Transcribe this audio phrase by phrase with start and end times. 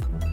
[0.00, 0.29] Thank you.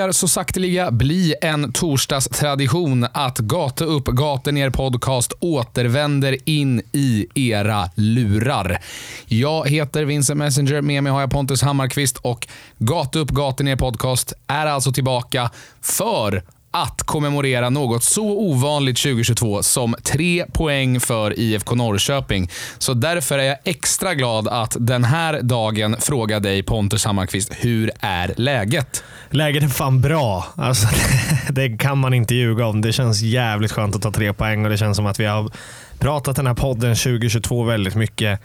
[0.00, 7.26] Börjar så sakteliga bli en torsdagstradition att Gata upp, gata ner podcast återvänder in i
[7.34, 8.78] era lurar.
[9.26, 13.76] Jag heter Vincent Messenger, med mig har jag Pontus Hammarkvist och Gata upp, gata ner
[13.76, 15.50] podcast är alltså tillbaka
[15.80, 22.50] för att kommemorera något så ovanligt 2022 som tre poäng för IFK Norrköping.
[22.78, 27.90] Så därför är jag extra glad att den här dagen fråga dig Pontus Hammarkvist, hur
[28.00, 29.04] är läget?
[29.30, 30.46] Läget är fan bra.
[30.56, 30.88] Alltså,
[31.50, 32.80] det kan man inte ljuga om.
[32.80, 35.50] Det känns jävligt skönt att ta tre poäng och det känns som att vi har
[35.98, 38.40] pratat den här podden 2022 väldigt mycket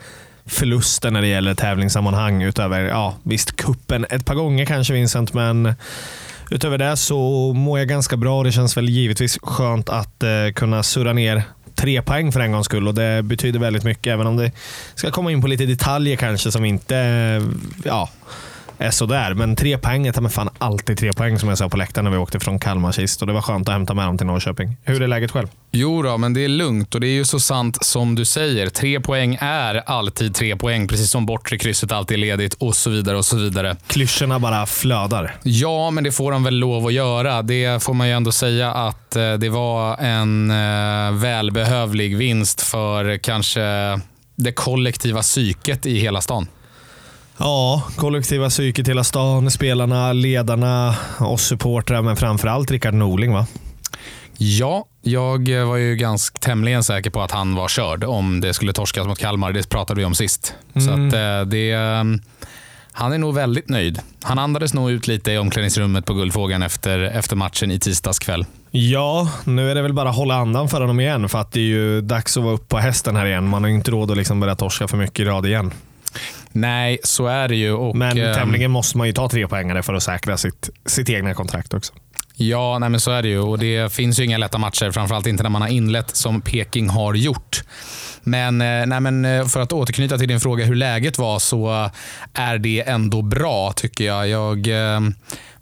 [0.46, 5.76] förluster när det gäller tävlingssammanhang utöver, ja visst kuppen ett par gånger kanske Vincent, men
[6.51, 8.38] utöver det så mår jag ganska bra.
[8.38, 11.43] och Det känns väl givetvis skönt att eh, kunna surra ner
[11.76, 14.13] tre poäng för en gångs skull och det betyder väldigt mycket.
[14.13, 14.52] Även om det
[14.96, 17.43] ska komma in på lite detaljer kanske som inte eh,
[17.84, 18.10] ja,
[18.77, 19.34] är sådär.
[19.34, 22.12] Men tre poäng är mig fan alltid tre poäng som jag sa på läktaren när
[22.12, 24.77] vi åkte från Kalmar sist och det var skönt att hämta med dem till Norrköping.
[24.84, 25.48] Hur är läget själv?
[25.71, 28.70] Jo då, men det är lugnt och det är ju så sant som du säger.
[28.70, 32.90] Tre poäng är alltid tre poäng, precis som bortre krysset alltid är ledigt och så
[32.90, 33.18] vidare.
[33.18, 33.76] och så vidare.
[33.87, 35.35] Klyschorna bara flödar.
[35.43, 37.41] Ja, men det får de väl lov att göra.
[37.41, 43.18] Det får man ju ändå säga att eh, det var en eh, välbehövlig vinst för
[43.18, 43.62] kanske
[44.35, 46.48] det kollektiva psyket i hela stan.
[47.38, 53.48] Ja, kollektiva psyket hela stan, spelarna, ledarna, oss supportrar, men framförallt Rickard Norling va?
[54.38, 58.74] Ja, jag var ju ganska tämligen säker på att han var körd om det skulle
[58.74, 59.52] torskas mot Kalmar.
[59.52, 60.54] Det pratade vi om sist.
[60.74, 62.04] Så att eh, det, eh,
[62.92, 63.99] han är nog väldigt nöjd.
[64.22, 68.46] Han andades nog ut lite i omklädningsrummet på Guldfågeln efter, efter matchen i tisdags kväll.
[68.72, 71.59] Ja, nu är det väl bara att hålla andan för honom igen för att det
[71.59, 73.48] är ju dags att vara uppe på hästen här igen.
[73.48, 75.72] Man har ju inte råd att liksom börja torska för mycket i rad igen.
[76.52, 77.72] Nej, så är det ju.
[77.74, 81.09] Och, Men eh, tämligen måste man ju ta tre poängare för att säkra sitt, sitt
[81.09, 81.94] egna kontrakt också.
[82.38, 83.40] Ja, nej så är det ju.
[83.40, 86.90] Och det finns ju inga lätta matcher, framförallt inte när man har inlett som Peking
[86.90, 87.64] har gjort.
[88.24, 91.90] Men, eh, nej men eh, för att återknyta till din fråga hur läget var så
[92.34, 94.28] är det ändå bra tycker jag.
[94.28, 95.02] Jag eh,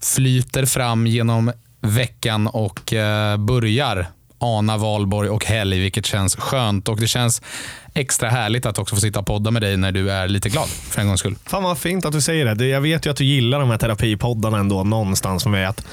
[0.00, 4.06] flyter fram genom veckan och eh, börjar
[4.38, 6.88] ana valborg och helg, vilket känns skönt.
[6.88, 7.42] Och Det känns
[7.94, 10.68] extra härligt att också få sitta och podda med dig när du är lite glad
[10.68, 11.36] för en gångs skull.
[11.46, 12.66] Fan vad fint att du säger det.
[12.66, 15.68] Jag vet ju att du gillar de här terapipoddarna ändå någonstans med.
[15.68, 15.86] Att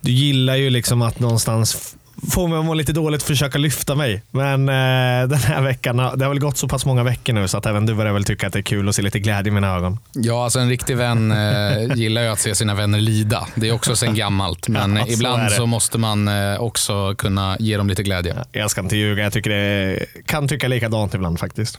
[0.00, 1.96] du gillar ju liksom att någonstans
[2.30, 4.22] få mig att må lite dåligt och försöka lyfta mig.
[4.30, 7.58] Men eh, den här veckan, det har väl gått så pass många veckor nu så
[7.58, 9.54] att även du börjar väl tycka att det är kul att se lite glädje i
[9.54, 9.98] mina ögon.
[10.12, 13.46] Ja, alltså en riktig vän eh, gillar ju att se sina vänner lida.
[13.54, 14.68] Det är också sen gammalt.
[14.68, 18.36] Men Ja, så ibland så måste man eh, också kunna ge dem lite glädje.
[18.52, 21.78] Jag ska inte ljuga, jag tycker det kan tycka likadant ibland faktiskt.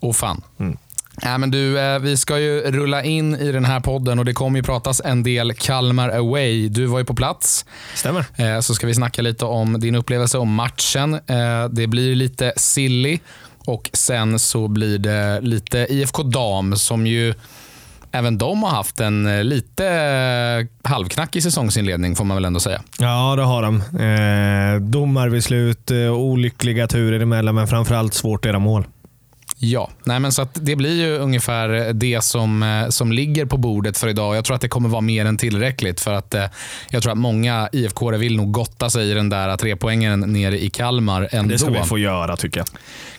[0.00, 0.42] Och fan.
[0.60, 0.76] Mm.
[1.22, 4.32] Ja, men du, eh, vi ska ju rulla in i den här podden och det
[4.32, 6.68] kommer ju pratas en del Kalmar away.
[6.68, 7.64] Du var ju på plats.
[7.94, 8.24] Stämmer.
[8.36, 11.14] Eh, Så ska vi snacka lite om din upplevelse om matchen.
[11.14, 13.18] Eh, Det blir lite silly
[13.64, 17.34] och sen så blir det lite IFK Dam som ju
[18.12, 22.82] även de har haft en lite halvknackig säsongsinledning får man väl ändå säga.
[22.98, 23.76] Ja, det har de.
[24.76, 28.84] Eh, domarbeslut, olyckliga turer emellan, men framförallt svårt att göra mål.
[29.62, 33.56] Ja, nej men så att det blir ju ungefär det som, eh, som ligger på
[33.56, 34.36] bordet för idag.
[34.36, 36.44] Jag tror att det kommer vara mer än tillräckligt för att eh,
[36.90, 40.70] jag tror att många IFK vill nog gotta sig i den där trepoängen nere i
[40.70, 41.52] Kalmar ändå.
[41.52, 42.66] Det ska vi få göra tycker jag.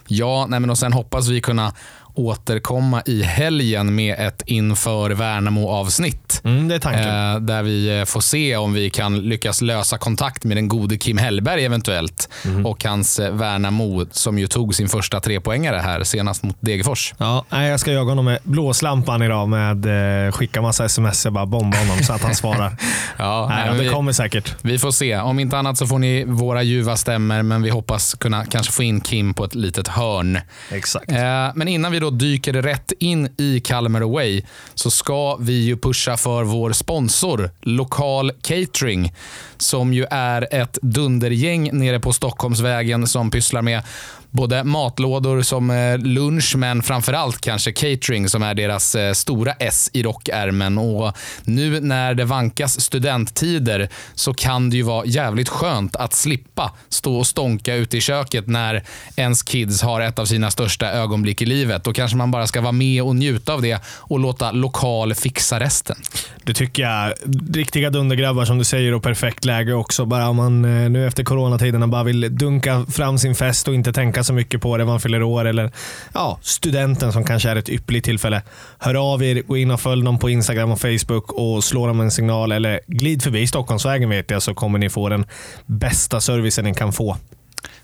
[0.07, 1.73] Ja, nej men och sen hoppas vi kunna
[2.13, 6.41] återkomma i helgen med ett inför Värnamo-avsnitt.
[6.43, 7.33] Mm, det är tanken.
[7.33, 10.97] Eh, där vi eh, får se om vi kan lyckas lösa kontakt med den gode
[10.97, 12.29] Kim Hellberg eventuellt.
[12.45, 12.65] Mhm.
[12.65, 17.13] Och hans eh, Värnamo som ju tog sin första trepoängare här senast mot Degerfors.
[17.17, 21.33] Ja, nej, jag ska jaga honom med blåslampan idag med eh, skicka massa sms och
[21.33, 22.77] bara bomba honom så att han svarar.
[23.17, 24.55] Ja, nej, men det vi, kommer säkert.
[24.61, 25.17] vi får se.
[25.17, 28.83] Om inte annat så får ni våra ljuva stämmer men vi hoppas kunna kanske få
[28.83, 30.39] in Kim på ett litet hörn.
[30.71, 31.11] Exakt.
[31.11, 31.17] Eh,
[31.55, 34.43] Men innan vi då dyker rätt in i Kalmar Away
[34.73, 39.13] så ska vi ju pusha för vår sponsor Lokal Catering
[39.61, 43.83] som ju är ett dundergäng nere på Stockholmsvägen som pysslar med
[44.31, 49.89] både matlådor som eh, lunch, men framförallt kanske catering som är deras eh, stora S
[49.93, 50.77] i rockärmen.
[50.77, 56.71] Och nu när det vankas studenttider så kan det ju vara jävligt skönt att slippa
[56.89, 58.83] stå och stånka ute i köket när
[59.15, 61.83] ens kids har ett av sina största ögonblick i livet.
[61.83, 65.59] Då kanske man bara ska vara med och njuta av det och låta lokal fixa
[65.59, 65.95] resten.
[66.43, 67.13] Det tycker jag.
[67.53, 70.05] Riktiga dundergrabbar som du säger och perfekt läge också.
[70.05, 73.93] Bara om man eh, nu efter coronatiderna bara vill dunka fram sin fest och inte
[73.93, 75.71] tänka så mycket på det man fyller år eller
[76.13, 78.41] ja, studenten som kanske är ett ypperligt tillfälle.
[78.79, 81.99] Hör av er, gå in och följ dem på Instagram och Facebook och slå dem
[81.99, 85.25] en signal eller glid förbi Stockholmsvägen vet jag så kommer ni få den
[85.65, 87.17] bästa servicen ni kan få.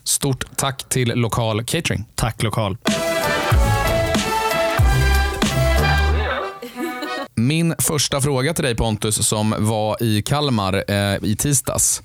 [0.03, 2.05] Stort tack till Lokal Catering.
[2.15, 2.77] Tack Lokal.
[7.47, 12.03] Min första fråga till dig Pontus, som var i Kalmar eh, i tisdags.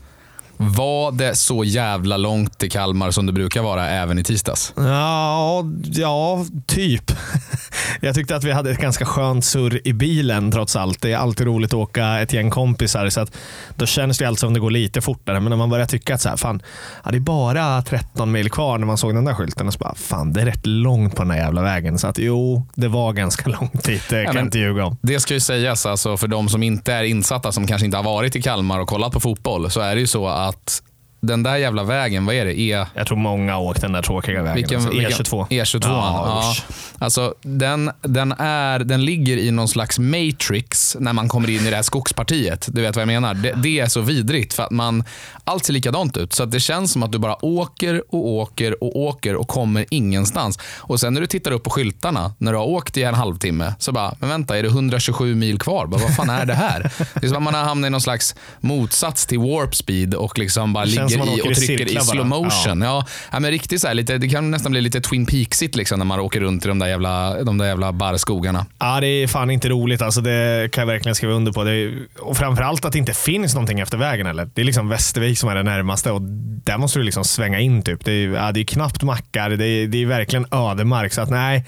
[0.71, 4.73] Var det så jävla långt till Kalmar som det brukar vara även i tisdags?
[4.77, 7.13] Ja, ja typ.
[8.01, 11.03] Jag tyckte att vi hade ett ganska skönt surr i bilen trots allt.
[11.03, 13.09] Det är alltid roligt att åka ett gäng kompisar.
[13.09, 13.37] Så att
[13.77, 15.41] då känns det alltid som det går lite fortare.
[15.41, 16.63] Men när man börjar tycka att så här, fan,
[17.05, 19.67] ja, det är bara 13 mil kvar när man såg den där skylten.
[19.67, 21.99] Och så bara, fan, det är rätt långt på den här jävla vägen.
[21.99, 24.03] Så att jo, det var ganska långt dit.
[24.11, 24.97] Det kan jag inte ljuga om.
[25.03, 28.05] Det ska ju sägas, alltså, för de som inte är insatta, som kanske inte har
[28.05, 30.83] varit i Kalmar och kollat på fotboll, så är det ju så att att
[31.27, 32.61] den där jävla vägen, vad är det?
[32.61, 32.87] E...
[32.95, 34.55] Jag tror många har åkt den där tråkiga vägen.
[34.55, 35.49] Vilken, alltså, vilken, E22.
[35.49, 35.81] E22.
[35.83, 36.65] Ja, usch.
[36.99, 41.71] Alltså, den, den, är, den ligger i någon slags matrix när man kommer in i
[41.71, 42.69] det här skogspartiet.
[42.73, 43.35] Du vet vad jag menar?
[43.35, 45.05] Det, det är så vidrigt för att man,
[45.45, 46.33] allt ser likadant ut.
[46.33, 50.59] Så det känns som att du bara åker och åker och åker och kommer ingenstans.
[50.79, 53.75] Och sen när du tittar upp på skyltarna, när du har åkt i en halvtimme,
[53.79, 55.87] så bara, men vänta, är det 127 mil kvar?
[55.87, 56.91] Bara, vad fan är det här?
[57.15, 60.39] Det är som att man har hamnat i någon slags motsats till warp speed och
[60.39, 62.05] liksom bara ligger som man i och i trycker i bara.
[62.05, 62.83] slow motion.
[62.83, 63.07] Ja.
[63.31, 66.07] Ja, men riktigt så här, lite, det kan nästan bli lite Twin Peaksigt liksom, när
[66.07, 68.67] man åker runt i de där jävla, de där jävla barrskogarna.
[68.79, 70.03] Ja, det är fan inte roligt.
[70.03, 71.65] Alltså, det kan jag verkligen skriva under på.
[71.65, 74.27] Det är, och framförallt att det inte finns någonting efter vägen.
[74.27, 74.51] Eller?
[74.55, 76.23] Det är liksom Västervik som är det närmaste och
[76.65, 77.83] där måste du liksom svänga in.
[77.83, 78.05] Typ.
[78.05, 79.51] Det, är, ja, det är knappt mackar.
[79.51, 81.13] Det är, det är verkligen ödemark.
[81.13, 81.65] Så att, nej,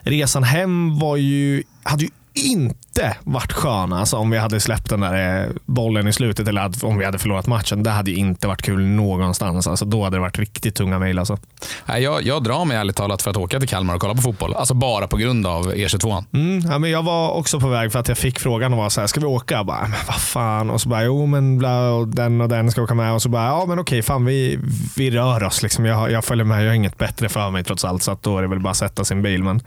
[0.00, 2.85] resan hem var ju, hade ju inte
[3.24, 6.98] varit skön alltså, om vi hade släppt den där eh, bollen i slutet eller om
[6.98, 7.82] vi hade förlorat matchen.
[7.82, 9.66] Det hade ju inte varit kul någonstans.
[9.66, 11.18] Alltså, då hade det varit riktigt tunga mejl.
[11.18, 11.38] Alltså.
[11.86, 14.54] Jag, jag drar mig ärligt talat för att åka till Kalmar och kolla på fotboll.
[14.54, 16.24] Alltså bara på grund av E22.
[16.32, 18.88] Mm, ja, men jag var också på väg för att jag fick frågan och var
[18.88, 19.54] så här, ska vi åka?
[19.54, 20.70] Jag bara, men vad fan?
[20.70, 23.12] Och så bara, jo men bla, och den och den ska åka med.
[23.12, 24.58] Och så bara, ja men okej, fan vi,
[24.96, 25.62] vi rör oss.
[25.62, 25.84] Liksom.
[25.84, 28.02] Jag, jag följer med, jag har inget bättre för mig trots allt.
[28.02, 29.42] Så att då är det väl bara att sätta sin bil.
[29.42, 29.60] Men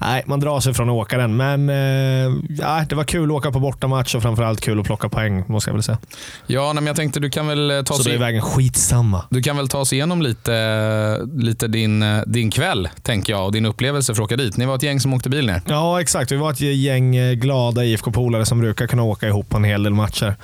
[0.00, 1.36] nej, man drar sig från att åka den.
[1.36, 5.08] Men eh, ja, det var kul att åka på bortamatch och framförallt kul att plocka
[5.08, 5.98] poäng, måste jag väl säga.
[6.46, 9.24] Ja, men jag tänkte du kan väl eh, ta Så då är sig, vägen skitsamma.
[9.30, 13.52] du kan väl ta oss igenom lite, lite din, eh, din kväll, tänker jag, och
[13.52, 14.56] din upplevelse för att åka dit.
[14.56, 15.62] Ni var ett gäng som åkte bil ner.
[15.68, 16.32] Ja, exakt.
[16.32, 19.82] Vi var ett gäng eh, glada IFK-polare som brukar kunna åka ihop på en hel
[19.82, 20.34] del matcher.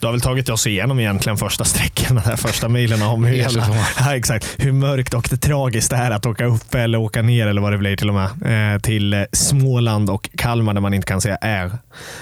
[0.00, 3.66] Du har väl tagit oss igenom egentligen första sträckorna, där första milen om hur, jävla,
[3.98, 7.46] ja, exakt, hur mörkt och det tragiskt det är att åka upp eller åka ner
[7.46, 8.74] eller vad det blir till och med.
[8.74, 11.70] Eh, till eh, Småland och Kalmar där man inte kan säga är.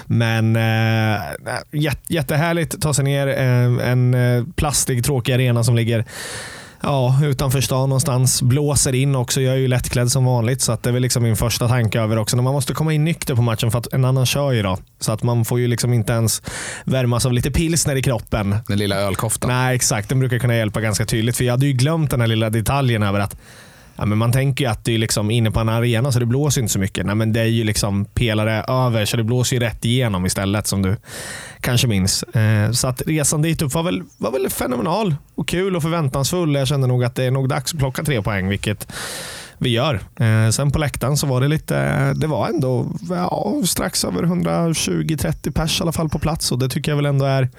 [0.05, 1.21] Men eh,
[1.71, 3.27] jätte, jättehärligt ta sig ner.
[3.27, 6.05] En plastig tråkig arena som ligger
[6.85, 8.41] Ja, utanför stan någonstans.
[8.41, 9.41] Blåser in också.
[9.41, 11.99] Jag är ju lättklädd som vanligt, så att det är väl liksom min första tanke
[12.01, 12.35] över också.
[12.35, 14.77] När man måste komma in nykter på matchen för att en annan kör ju då.
[14.99, 16.41] Så att man får ju liksom inte ens
[16.85, 18.55] värmas av lite pilsner i kroppen.
[18.67, 19.49] Den lilla ölkoftan.
[19.49, 20.09] Nej, exakt.
[20.09, 21.37] Den brukar kunna hjälpa ganska tydligt.
[21.37, 23.37] För jag hade ju glömt den här lilla detaljen över att
[23.95, 26.25] Ja, men man tänker ju att det är liksom inne på en arena så det
[26.25, 27.05] blåser inte så mycket.
[27.05, 30.67] Nej, men det är ju liksom pelare över så det blåser ju rätt igenom istället
[30.67, 30.95] som du
[31.59, 32.23] kanske minns.
[32.23, 36.55] Eh, så att resan dit upp var väl, var väl fenomenal och kul och förväntansfull.
[36.55, 38.87] Jag kände nog att det är nog dags att plocka tre poäng, vilket
[39.57, 39.99] vi gör.
[40.15, 45.51] Eh, sen på läktaren så var det lite, det var ändå ja, strax över 120-30
[45.51, 47.49] pers i alla fall på plats och det tycker jag väl ändå är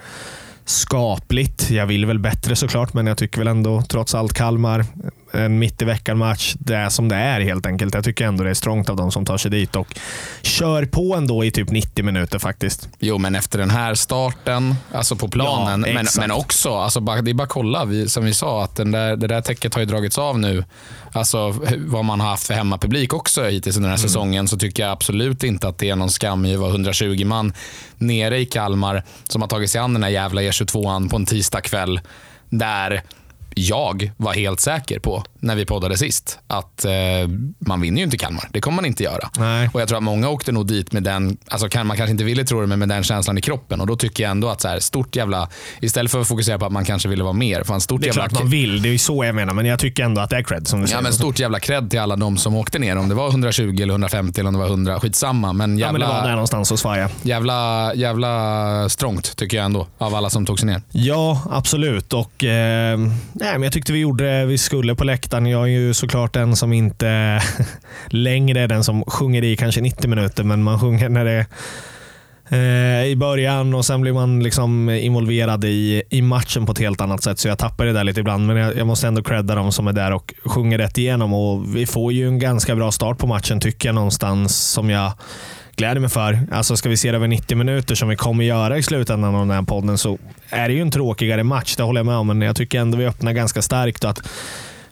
[0.65, 1.69] skapligt.
[1.69, 4.85] Jag vill väl bättre såklart, men jag tycker väl ändå trots allt Kalmar,
[5.35, 7.93] en mitt i veckan-match, det är som det är helt enkelt.
[7.93, 9.99] Jag tycker ändå det är strångt av de som tar sig dit och
[10.41, 12.89] kör på ändå i typ 90 minuter faktiskt.
[12.99, 17.31] Jo, men efter den här starten, alltså på planen, Ja, men, men också, alltså det
[17.31, 19.81] är bara att kolla, vi, som vi sa, att den där, det där täcket har
[19.81, 20.63] ju dragits av nu.
[21.11, 24.09] Alltså vad man har haft för hemmapublik också hittills under den här Mm.
[24.09, 27.25] säsongen, så tycker jag absolut inte att det är någon skam i att vara 120
[27.25, 27.53] man
[27.97, 31.99] nere i Kalmar som har tagit sig an den här jävla E22an på en tisdagkväll.
[32.49, 33.03] Där
[33.55, 36.91] jag var helt säker på när vi poddade sist att eh,
[37.59, 38.47] man vinner ju inte Kalmar.
[38.51, 39.29] Det kommer man inte göra.
[39.37, 39.69] Nej.
[39.73, 42.23] Och Jag tror att många åkte nog dit med den, alltså kan, man kanske inte
[42.23, 43.81] ville tro det, men med den känslan i kroppen.
[43.81, 45.49] Och Då tycker jag ändå att så här, stort jävla,
[45.81, 48.07] istället för att fokusera på att man kanske ville vara mer, fan stort Det är
[48.07, 49.53] jävla klart man vill, det är så jag menar.
[49.53, 50.97] Men jag tycker ändå att det är cred som du säger.
[50.97, 52.97] Ja, men stort jävla cred till alla de som åkte ner.
[52.97, 55.53] Om det var 120 eller 150 eller om det var 100, skitsamma.
[55.53, 57.09] Men Ja, men det var där jävla, någonstans och svaja.
[57.21, 60.81] jävla, jävla strångt tycker jag ändå av alla som tog sig ner.
[60.91, 62.13] Ja, absolut.
[62.13, 62.99] Och, eh,
[63.45, 65.45] nej, men jag tyckte vi gjorde det vi skulle på läktaren.
[65.45, 67.41] Jag är ju såklart den som inte
[68.07, 71.45] längre är den som sjunger i kanske 90 minuter, men man sjunger när det
[72.49, 76.79] är eh, i början och sen blir man liksom involverad i, i matchen på ett
[76.79, 77.39] helt annat sätt.
[77.39, 79.87] Så jag tappar det där lite ibland, men jag, jag måste ändå credda dem som
[79.87, 81.33] är där och sjunger rätt igenom.
[81.33, 85.11] Och vi får ju en ganska bra start på matchen tycker jag någonstans som jag
[85.75, 86.39] gläder mig för.
[86.51, 89.47] Alltså ska vi se det över 90 minuter som vi kommer göra i slutändan av
[89.47, 90.17] den här podden så
[90.49, 92.27] är det ju en tråkigare match, det håller jag med om.
[92.27, 94.29] Men jag tycker ändå vi öppnar ganska starkt och att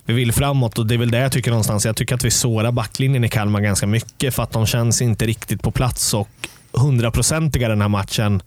[0.05, 1.85] vi vill framåt och det är väl det jag tycker någonstans.
[1.85, 5.25] Jag tycker att vi sårar backlinjen i Kalmar ganska mycket för att de känns inte
[5.25, 6.29] riktigt på plats och
[6.71, 8.41] hundraprocentiga den här matchen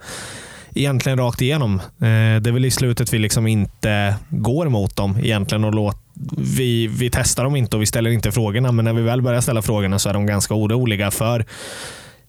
[0.75, 1.75] egentligen rakt igenom.
[1.81, 6.01] Eh, det är väl i slutet vi liksom inte går mot dem egentligen och låter
[6.37, 9.41] vi, vi testar dem inte och vi ställer inte frågorna, men när vi väl börjar
[9.41, 11.45] ställa frågorna så är de ganska oroliga för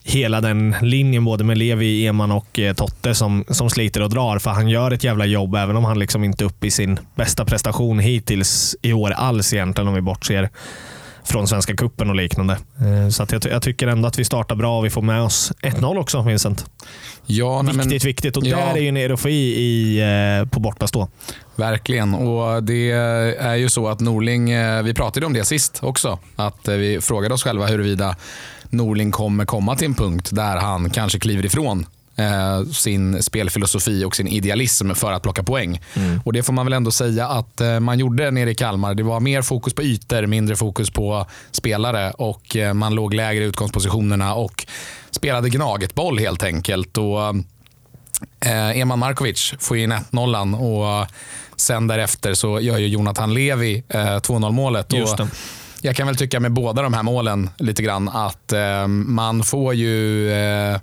[0.09, 4.39] hela den linjen, både med Levi, Eman och eh, Totte som, som sliter och drar.
[4.39, 6.99] För han gör ett jävla jobb, även om han liksom inte är uppe i sin
[7.15, 10.49] bästa prestation hittills i år alls egentligen, om vi bortser
[11.23, 12.53] från Svenska Kuppen och liknande.
[12.53, 15.21] Eh, Så att jag, jag tycker ändå att vi startar bra och vi får med
[15.21, 16.65] oss 1-0 också, Vincent.
[17.25, 18.37] Ja, nej, men- Viktigt, viktigt.
[18.37, 18.57] Och Ja.
[18.57, 19.99] där är ju en erofi i,
[20.41, 21.07] eh, på bortastå.
[21.55, 22.13] Verkligen.
[22.13, 22.91] Och Det
[23.39, 24.45] är ju så att Norling,
[24.83, 28.15] vi pratade om det sist också, att vi frågade oss själva huruvida
[28.69, 34.15] Norling kommer komma till en punkt där han kanske kliver ifrån eh, sin spelfilosofi och
[34.15, 35.81] sin idealism för att plocka poäng.
[36.23, 38.95] Och Det får man väl ändå säga att eh, man gjorde nere i Kalmar.
[38.95, 43.43] Det var mer fokus på ytor, mindre fokus på spelare och eh, man låg lägre
[43.43, 44.65] i utgångspositionerna och
[45.11, 46.97] spelade gnagetboll helt enkelt.
[46.97, 47.35] Och
[48.39, 51.07] Eh, Eman Markovic får in 1-0 och
[51.55, 54.93] sen därefter så gör ju Jonathan Levi eh, 2-0 målet.
[54.93, 55.27] Just Och
[55.81, 59.73] jag kan väl tycka med båda de här målen lite grann att eh, man får
[59.73, 60.79] ju eh,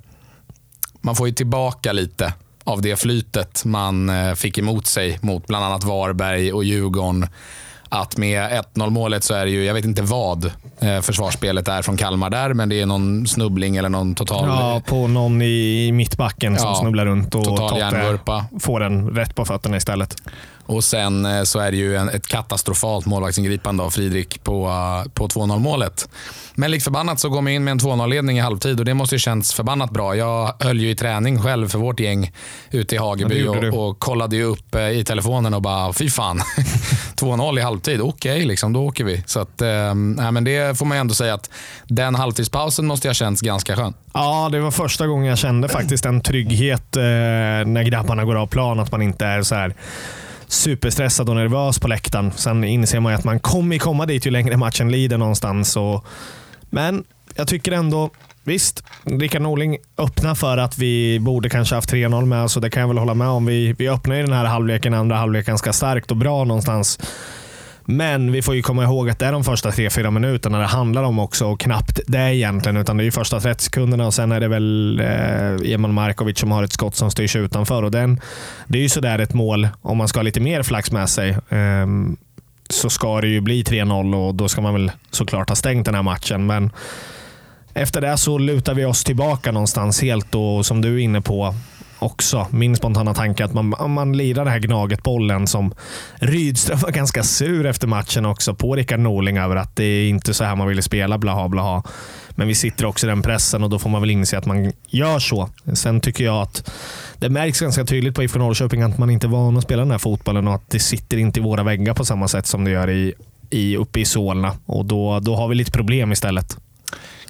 [1.00, 2.34] man får ju tillbaka lite
[2.64, 7.26] av det flytet man eh, fick emot sig mot bland annat Varberg och Djurgården.
[7.94, 10.44] Att med 1-0 målet så är det ju, jag vet inte vad
[10.80, 14.82] eh, försvarsspelet är från Kalmar där, men det är någon snubbling eller någon total Ja,
[14.86, 18.44] på någon i mittbacken som Ja, snubblar runt och total hjärnvurpa.
[18.60, 20.16] får den rätt på fötterna istället.
[20.66, 25.10] Och sen eh, så är det ju en, ett katastrofalt målvaktsingripande av Friedrich på, eh,
[25.12, 26.08] på 2-0 målet.
[26.54, 29.14] Men likt förbannat så går man in med en 2-0-ledning i halvtid och det måste
[29.14, 30.16] ju känts förbannat bra.
[30.16, 32.32] Jag höll ju i träning själv för vårt gäng
[32.70, 33.48] ute i Ja, Hageby du.
[33.70, 36.40] och, och kollade ju upp i telefonen och bara, fy fan.
[37.25, 39.23] 2-0 i halvtid, okej, liksom, då åker vi.
[39.26, 41.50] Så att, eh, men det får man ändå säga att
[41.87, 43.95] den halvtidspausen måste ha känts ganska skön.
[44.14, 48.47] Ja, det var första gången jag kände faktiskt en trygghet eh, när grabbarna går av
[48.47, 48.81] plan.
[48.81, 49.75] Att man inte är så här
[50.49, 52.33] superstressad och nervös på läktaren.
[52.37, 55.76] Sen inser man ju att man kommer komma dit ju längre matchen lider någonstans.
[55.76, 56.07] Och,
[56.71, 57.04] men
[57.35, 58.11] jag tycker ändå,
[58.44, 62.70] visst, Rickard Norling öppnar för att vi borde kanske haft 3-0 med oss och det
[62.70, 63.46] kan jag väl hålla med om.
[63.46, 66.98] Vi, vi öppnar ju den här halvleken, andra halvlek ganska starkt och bra någonstans.
[67.86, 71.02] Men vi får ju komma ihåg att det är de första 3-4 minuterna det handlar
[71.02, 72.76] om också och knappt det egentligen.
[72.76, 76.38] Utan det är ju första 30 sekunderna och sen är det väl eh, Eman Markovic
[76.38, 77.82] som har ett skott som styrs utanför.
[77.82, 78.20] Och den,
[78.66, 81.36] det är ju sådär ett mål, om man ska ha lite mer flax med sig,
[81.48, 81.86] Eh,
[82.70, 85.94] så ska det ju bli 3-0 och då ska man väl såklart ha stängt den
[85.94, 86.46] här matchen.
[86.46, 86.70] Men
[87.75, 91.54] efter det så lutar vi oss tillbaka någonstans helt och som du är inne på
[91.99, 95.75] också, min spontana tanke att man, man lirar den här gnaget-bollen som
[96.14, 100.35] Rydström var ganska sur efter matchen också på Rickard Norling över att det är inte
[100.35, 101.83] så här man ville spela, blaha blaha.
[102.31, 104.73] Men vi sitter också i den pressen och då får man väl inse att man
[104.87, 105.49] gör så.
[105.73, 106.71] Sen tycker jag att
[107.19, 109.90] det märks ganska tydligt på IFK Norrköping att man inte är van att spela den
[109.90, 112.71] här fotbollen och att det sitter inte i våra väggar på samma sätt som det
[112.71, 113.14] gör i,
[113.50, 114.57] i, uppe i Solna.
[114.66, 116.57] Och då, då har vi lite problem istället.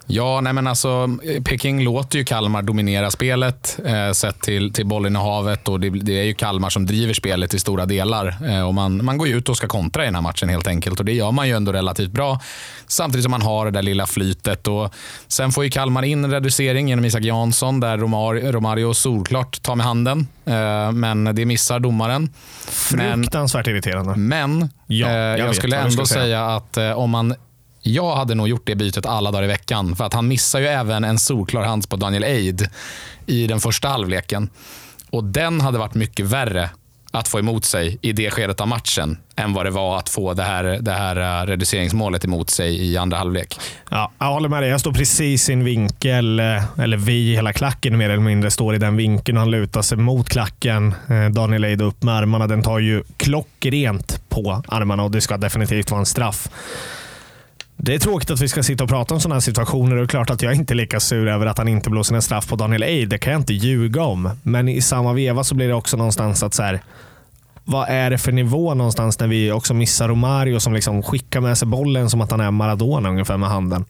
[0.07, 1.09] Ja, nej men alltså,
[1.45, 6.25] Peking låter ju Kalmar dominera spelet eh, sett till, till bollinnehavet och det, det är
[6.25, 8.37] ju Kalmar som driver spelet i stora delar.
[8.49, 10.67] Eh, och man, man går ju ut och ska kontra i den här matchen helt
[10.67, 12.41] enkelt och det gör man ju ändå relativt bra.
[12.87, 14.69] Samtidigt som man har det där lilla flytet.
[14.69, 14.95] Och
[15.29, 19.77] sen får ju Kalmar in en reducering genom Isak Jansson där Romar, Romario solklart tar
[19.77, 20.27] med handen.
[20.45, 22.33] Eh, men det missar domaren.
[22.93, 24.17] Men, Fruktansvärt irriterande.
[24.17, 26.23] men Ja, eh, jag jag, vet skulle ändå säga.
[26.23, 27.35] säga att eh, om man
[27.87, 29.97] jag hade nog gjort det bytet alla dagar i veckan.
[29.97, 32.69] För att han missar ju även en solklar hands på Daniel Eid
[33.27, 34.51] i den första halvleken.
[35.11, 36.71] Och den hade varit mycket värre
[37.11, 40.35] att få emot sig i det skedet av matchen än vad det var att få
[40.35, 43.61] det här, det här eh, reduceringsmålet emot sig i andra halvlek.
[43.91, 44.71] Ja, jag håller med dig.
[44.71, 48.75] Jag står precis i en vinkel, eh, eller vi, hela klacken mer eller mindre, står
[48.75, 50.95] i den vinkeln och han lutar sig mot klacken.
[51.09, 52.47] Eh, Daniel Eid upp med armarna.
[52.47, 56.49] Den tar ju klockrent på armarna och det ska definitivt vara en straff.
[57.77, 60.05] Det är tråkigt att vi ska sitta och prata om sådana här situationer och det
[60.05, 62.49] är klart att jag inte är lika sur över att han inte blåser en straff
[62.49, 63.09] på Daniel Eid.
[63.09, 64.31] Det kan jag inte ljuga om.
[64.43, 66.81] Men i samma veva så blir det också någonstans att så här,
[67.65, 71.59] vad är det för nivå någonstans när vi också missar Romario som liksom skickar med
[71.59, 73.85] sig bollen som att han är Maradona ungefär med handen.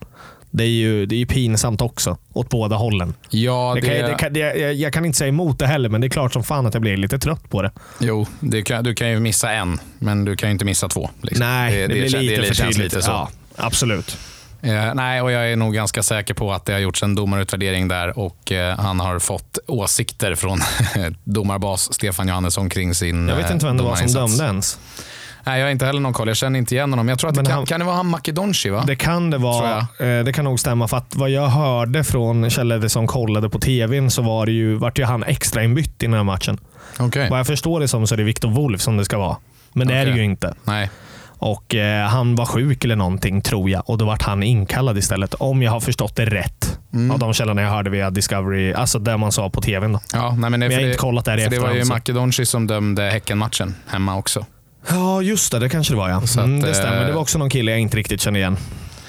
[0.51, 3.15] Det är ju, det är ju pinsamt också, åt båda hållen.
[3.31, 5.89] Ja, Det det, kan, det kan, det, jag, jag kan inte säga emot det heller,
[5.89, 7.71] men det är klart som fan att jag blir lite trött på det.
[8.01, 11.11] Jo, det kan, du kan ju missa en, men du kan ju inte missa två.
[11.23, 11.47] liksom.
[11.47, 13.11] Nej, det, blir lite för känns lite så.
[13.11, 14.17] Ja, absolut.
[14.63, 17.89] Eh, nej, och jag är nog ganska säker på att det har gjorts en domarutvärdering
[17.89, 20.61] där och eh, han har fått åsikter från
[21.25, 24.79] domarbas Stefan Johannesson kring sin Jag vet inte vem det var som dömde ens.
[25.47, 26.29] Nej, jag har inte heller någon koll.
[26.29, 27.09] Jag känner inte igen honom.
[27.09, 28.85] Jag tror att Men det kan, han- kan det vara han Makedonci, va?
[28.87, 29.79] Det kan det vara.
[29.79, 30.89] Eh, Det kan nog stämma.
[30.89, 34.75] För att vad jag hörde från källor som kollade på tvn så var det ju,
[34.75, 36.59] vart ju han extra inbytt i den här matchen.
[36.99, 37.31] Okej.
[37.31, 39.37] Vad jag förstår det som så är det Viktor Wolf som det ska vara.
[39.73, 40.55] Men det är det ju inte.
[40.65, 40.91] Nej.
[41.39, 45.35] Och eh, Han var sjuk eller någonting tror jag och då vart han inkallad istället.
[45.35, 46.79] Om jag har förstått det rätt.
[46.93, 47.11] Mm.
[47.11, 49.93] Av de källorna jag hörde via Discovery, alltså det man sa på tvn.
[49.93, 50.01] Då.
[50.13, 51.87] Ja, nej, men det, Men jag har inte kollat där i Det var ju efterhand,
[51.87, 51.93] så.
[51.93, 54.47] Makedonci som dömde Häcken-matchen hemma också.
[54.89, 55.59] Ja, just det.
[55.59, 56.23] Det kanske det var ja.
[56.43, 57.01] Mm, att, det stämmer.
[57.01, 58.57] eh, Det var också någon kille jag inte riktigt känner igen.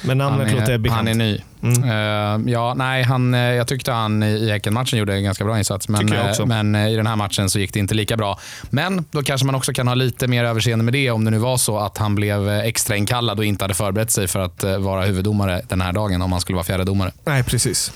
[0.02, 0.98] Men namnet låter bekant.
[0.98, 1.40] han är ny.
[1.66, 1.84] Mm.
[1.84, 5.88] Eh, ja, nej, han, eh, jag tyckte han i Häcken-matchen gjorde en ganska bra insats.
[5.88, 8.40] Men, eh, men i den här matchen så gick det inte lika bra.
[8.70, 11.38] Men då kanske man också kan ha lite mer överseende med det om det nu
[11.38, 14.64] var så att han blev eh, extra inkallad och inte hade förberett sig för att
[14.64, 17.12] vara huvuddomare den här dagen om han skulle vara fjärde domare.
[17.26, 17.92] Nej, precis.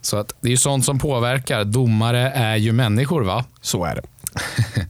[0.00, 1.64] Så att det är ju sånt som påverkar.
[1.64, 3.44] Domare är ju människor va?
[3.60, 4.02] Så är det.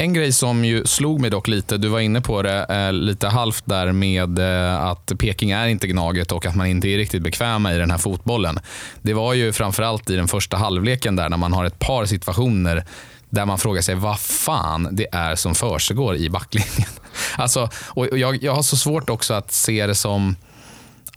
[0.00, 3.28] En grej som ju slog mig dock lite, du var inne på det eh, lite
[3.28, 7.22] halvt där med eh, att Peking är inte Gnaget och att man inte är riktigt
[7.22, 8.58] bekväma i den här fotbollen.
[9.02, 12.84] Det var ju framförallt i den första halvleken där när man har ett par situationer
[13.30, 16.90] där man frågar sig vad fan det är som försiggår i backlinjen.
[17.36, 20.36] Alltså, och och jag, jag har så svårt också att se det som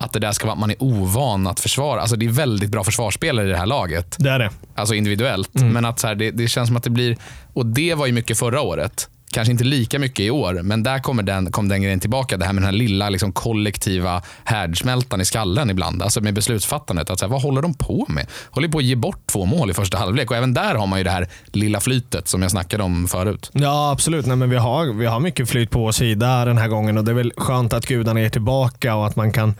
[0.02, 2.00] att det där ska vara att man är ovan att försvara.
[2.00, 4.16] Alltså det är väldigt bra försvarsspelare i det här laget.
[4.18, 4.50] Det är det.
[4.74, 5.50] Alltså individuellt.
[5.72, 7.16] Men att så här, det, det känns som att det blir,
[7.52, 9.08] och det var ju mycket förra året.
[9.32, 12.36] Kanske inte lika mycket i år, men där kommer den, kom den grejen tillbaka.
[12.36, 16.02] Det här med den här lilla liksom, kollektiva härdsmältan i skallen ibland.
[16.02, 17.10] Alltså med beslutsfattandet.
[17.10, 18.26] Att så här, vad håller de på med?
[18.50, 20.30] Håller på att ge bort två mål i första halvlek.
[20.30, 23.50] Och även där har man ju det här lilla flytet som jag snackade om förut.
[23.52, 24.26] Ja, absolut.
[24.26, 27.04] Nej, men vi, har, vi har mycket flyt på vår sida den här gången och
[27.04, 29.54] det är väl skönt att gudarna är tillbaka och att man kan,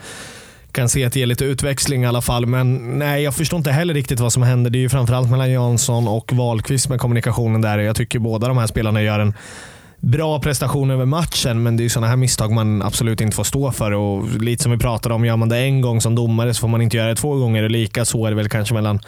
[0.73, 2.47] kan se att det ger lite utväxling i alla fall.
[2.47, 4.71] Men nej, jag förstår inte heller riktigt vad som händer.
[4.71, 7.79] Det är ju framförallt mellan Jansson och Wahlqvist med kommunikationen där.
[7.79, 9.35] Jag tycker båda de här spelarna gör en
[10.03, 13.45] bra prestation över matchen, men det är ju sådana här misstag man absolut inte får
[13.45, 13.93] stå för.
[13.93, 16.69] Och Lite som vi pratade om, gör man det en gång som domare så får
[16.69, 17.63] man inte göra det två gånger.
[17.63, 19.01] Och lika så är det väl kanske mellan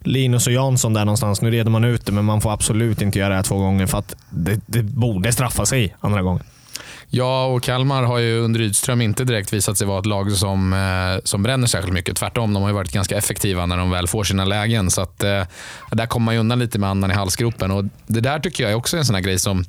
[0.00, 1.42] Linus och Jansson där någonstans.
[1.42, 3.86] Nu reder man ut det, men man får absolut inte göra det här två gånger
[3.86, 6.44] för att det, det borde straffa sig andra gången.
[7.10, 10.72] Ja, och Kalmar har ju under Rydström inte direkt visat sig vara ett lag som,
[10.72, 12.16] eh, som bränner särskilt mycket.
[12.16, 14.90] Tvärtom, de har ju varit ganska effektiva när de väl får sina lägen.
[14.90, 15.42] Så att, eh,
[15.92, 17.70] där kommer man ju undan lite med andan i halsgropen.
[17.70, 19.64] Och det där tycker jag är också en sån här grej som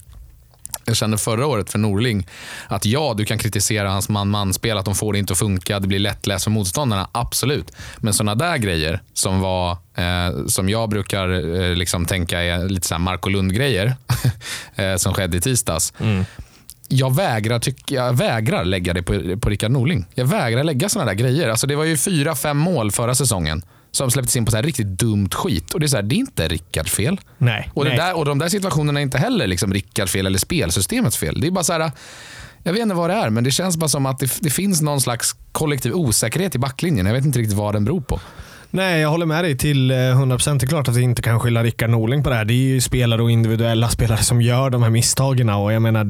[0.88, 2.28] jag kände förra året för Norling.
[2.67, 5.88] Att ja, du kan kritisera hans man-man-spel, att de får det inte att funka, det
[5.88, 7.10] blir lättläst för motståndarna.
[7.12, 7.71] Absolut.
[7.97, 12.88] Men såna där grejer som var eh, som jag brukar eh, liksom tänka är lite
[12.88, 13.95] så här Marco Lund-grejer
[14.76, 15.93] eh, som skedde i tisdags
[16.89, 20.06] jag vägrar, tyck, jag vägrar lägga det på, på Rickard Norling.
[20.15, 21.50] Jag vägrar lägga såna där grejer.
[21.50, 24.63] Alltså det var ju fyra, fem mål förra säsongen som släpptes in på så här
[24.63, 25.73] riktigt dumt skit.
[25.73, 27.19] Och Det är, så här, det är inte Rickards fel.
[27.38, 27.71] Nej.
[27.73, 27.97] Och, nej.
[27.97, 31.41] där, och de där situationerna är inte heller liksom Rickards fel eller spelsystemets fel.
[31.41, 31.91] Det är bara så här,
[32.63, 34.82] jag vet inte vad det är, men det känns bara som att det, det finns
[34.82, 37.06] någon slags kollektiv osäkerhet i backlinjen.
[37.06, 38.19] Jag vet inte riktigt vad den beror på.
[38.71, 40.60] Nej, jag håller med dig till eh, 100%.
[40.60, 42.45] Det är klart att vi inte kan skylla Rickard Norling på det här.
[42.45, 45.50] Det är ju spelare och individuella spelare som gör de här misstagen.
[45.50, 46.06] Och jag menar,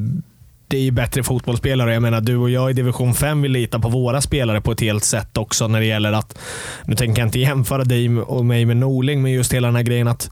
[0.67, 1.93] det är ju bättre fotbollsspelare.
[1.93, 4.81] Jag menar, du och jag i division 5 vill lita på våra spelare på ett
[4.81, 6.39] helt sätt också när det gäller att,
[6.85, 9.83] nu tänker jag inte jämföra dig och mig med Norling, men just hela den här
[9.83, 10.29] grejen att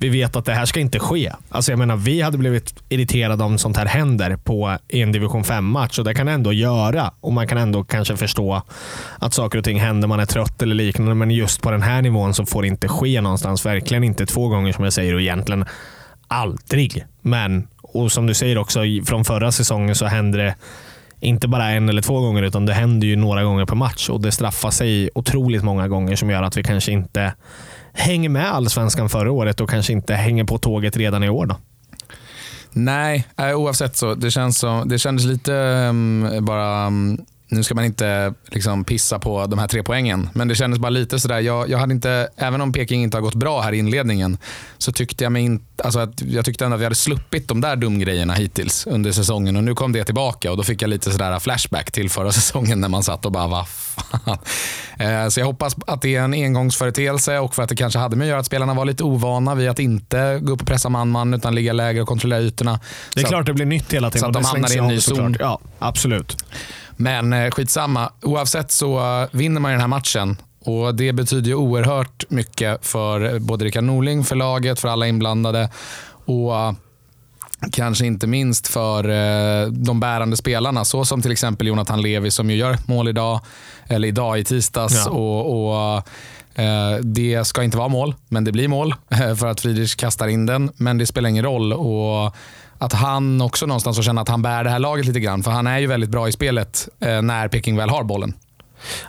[0.00, 1.32] vi vet att det här ska inte ske.
[1.48, 5.42] Alltså jag menar, vi hade blivit irriterade om sånt här händer på i en division
[5.42, 7.12] 5-match och det kan det ändå göra.
[7.20, 8.62] Och Man kan ändå kanske förstå
[9.18, 11.14] att saker och ting händer, man är trött eller liknande.
[11.14, 13.66] Men just på den här nivån så får det inte ske någonstans.
[13.66, 15.64] Verkligen inte två gånger som jag säger och egentligen
[16.28, 17.04] aldrig.
[17.22, 20.54] Men, och som du säger också, från förra säsongen så hände det
[21.20, 24.20] inte bara en eller två gånger, utan det händer ju några gånger per match och
[24.20, 27.34] det straffar sig otroligt många gånger som gör att vi kanske inte
[27.92, 31.46] hänger med allsvenskan förra året och kanske inte hänger på tåget redan i år.
[31.46, 31.56] Då.
[32.72, 34.14] Nej, eh, oavsett så.
[34.14, 36.86] Det, känns som, det kändes lite um, bara...
[36.86, 37.18] Um,
[37.50, 40.90] nu ska man inte liksom pissa på de här tre poängen, men det kändes bara
[40.90, 41.40] lite sådär.
[41.40, 44.38] Jag, jag hade inte, även om Peking inte har gått bra här i inledningen,
[44.78, 47.60] så tyckte jag mig inte, alltså att jag tyckte ändå att vi hade sluppit de
[47.60, 51.10] där dumgrejerna hittills under säsongen och nu kom det tillbaka och då fick jag lite
[51.10, 54.38] sådär flashback till förra säsongen när man satt och bara, vad fan.
[54.98, 58.16] Eh, så jag hoppas att det är en engångsföreteelse och för att det kanske hade
[58.16, 60.88] med att göra att spelarna var lite ovana vid att inte gå upp och pressa
[60.88, 62.80] man-man utan ligga lägre och kontrollera ytorna.
[63.14, 64.20] Det är så, klart det blir nytt hela tiden.
[64.20, 65.36] Så att de hamnar i en ny zon.
[65.40, 66.36] Ja, absolut.
[67.00, 68.12] Men eh, skitsamma.
[68.22, 70.36] Oavsett så eh, vinner man den här matchen.
[70.60, 75.06] Och Det betyder ju oerhört mycket för eh, både Rickard Norling, för laget, för alla
[75.06, 75.70] inblandade.
[76.24, 76.52] Och
[77.72, 79.02] Kanske inte minst för
[79.70, 83.40] de bärande spelarna, så som till exempel Jonathan Levi som ju gör mål idag,
[83.86, 85.02] eller idag i tisdags.
[85.06, 85.10] Ja.
[85.10, 86.08] Och, och
[87.02, 88.94] Det ska inte vara mål, men det blir mål
[89.38, 90.70] för att Friedrich kastar in den.
[90.76, 91.72] Men det spelar ingen roll.
[91.72, 92.34] Och
[92.78, 95.42] att han också någonstans får känna att han bär det här laget lite grann.
[95.42, 98.34] För han är ju väldigt bra i spelet eh, när Peking väl har bollen.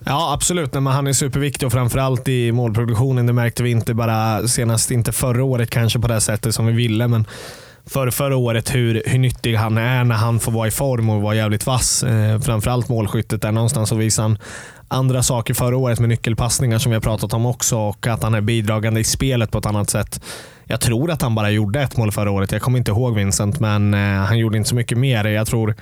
[0.05, 0.73] Ja, absolut.
[0.73, 3.25] Men han är superviktig och framförallt i målproduktionen.
[3.25, 6.73] Det märkte vi inte bara senast, inte förra året kanske på det sättet som vi
[6.73, 7.25] ville, men
[7.85, 11.21] för förra året hur, hur nyttig han är när han får vara i form och
[11.21, 12.03] vara jävligt vass.
[12.03, 14.37] Eh, framförallt målskyttet där någonstans så visar han
[14.89, 18.33] andra saker förra året med nyckelpassningar som vi har pratat om också och att han
[18.33, 20.21] är bidragande i spelet på ett annat sätt.
[20.65, 22.51] Jag tror att han bara gjorde ett mål förra året.
[22.51, 25.25] Jag kommer inte ihåg Vincent, men eh, han gjorde inte så mycket mer.
[25.25, 25.75] Jag tror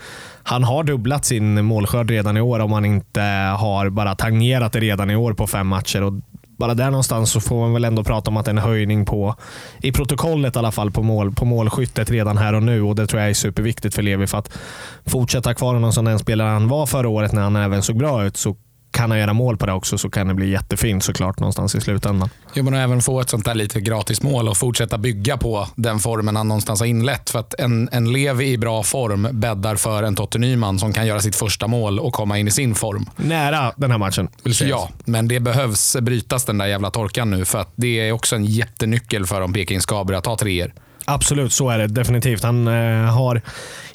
[0.43, 3.21] han har dubblat sin målskörd redan i år om han inte
[3.57, 6.03] har bara tangerat det redan i år på fem matcher.
[6.03, 6.13] Och
[6.57, 9.05] bara där någonstans så får man väl ändå prata om att det är en höjning
[9.05, 9.35] på,
[9.81, 12.81] i protokollet i alla fall, på, mål, på målskyttet redan här och nu.
[12.81, 14.57] Och Det tror jag är superviktigt för Levi för att
[15.05, 18.25] fortsätta kvar honom som den spelare han var förra året när han även såg bra
[18.25, 18.55] ut så
[18.97, 21.81] kan han göra mål på det också så kan det bli jättefint såklart någonstans i
[21.81, 22.29] slutändan.
[22.53, 25.99] Jo, men även få ett sånt där lite gratis mål och fortsätta bygga på den
[25.99, 27.29] formen han någonstans har inlett.
[27.29, 31.07] För att en, en Levi i bra form bäddar för en Totte Nyman som kan
[31.07, 33.09] göra sitt första mål och komma in i sin form.
[33.15, 34.29] Nära den här matchen.
[34.43, 38.35] Ja, men det behövs brytas den där jävla torkan nu för att det är också
[38.35, 40.73] en jättenyckel för om Peking ska börja ta treor.
[41.09, 42.43] Absolut, så är det definitivt.
[42.43, 43.41] Han eh, har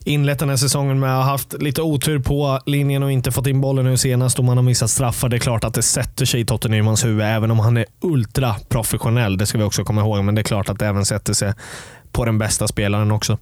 [0.04, 3.46] inlett den här säsongen med att ha haft lite otur på linjen och inte fått
[3.46, 5.28] in bollen nu senast och man har missat straffar.
[5.28, 7.84] Det är klart att det sätter sig i Totte Nymans huvud, även om han är
[8.00, 9.38] ultra professionell.
[9.38, 11.52] Det ska vi också komma ihåg, men det är klart att det även sätter sig
[12.12, 13.38] på den bästa spelaren också.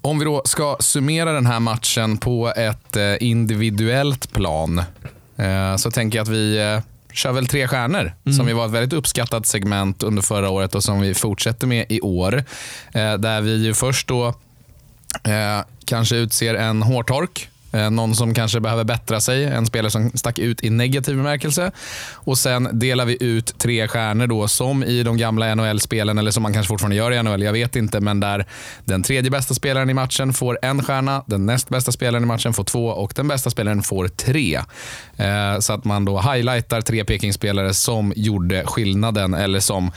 [0.00, 4.78] Om vi då ska summera den här matchen på ett eh, individuellt plan
[5.36, 6.80] eh, så tänker jag att vi eh,
[7.16, 8.36] kör väl tre stjärnor mm.
[8.36, 11.86] som ju var ett väldigt uppskattat segment under förra året och som vi fortsätter med
[11.88, 12.44] i år.
[12.94, 14.26] Eh, där vi ju först då
[15.24, 20.10] eh, kanske utser en hårtork Eh, någon som kanske behöver bättra sig, en spelare som
[20.14, 21.70] stack ut i negativ bemärkelse.
[22.14, 26.42] Och Sen delar vi ut tre stjärnor då, som i de gamla NHL-spelen, eller som
[26.42, 28.00] man kanske fortfarande gör i NHL, jag vet inte.
[28.00, 28.46] Men där
[28.84, 32.52] den tredje bästa spelaren i matchen får en stjärna, den näst bästa spelaren i matchen
[32.52, 34.60] får två och den bästa spelaren får tre.
[35.16, 39.92] Eh, så att man då highlightar tre Pekingspelare som gjorde skillnaden eller som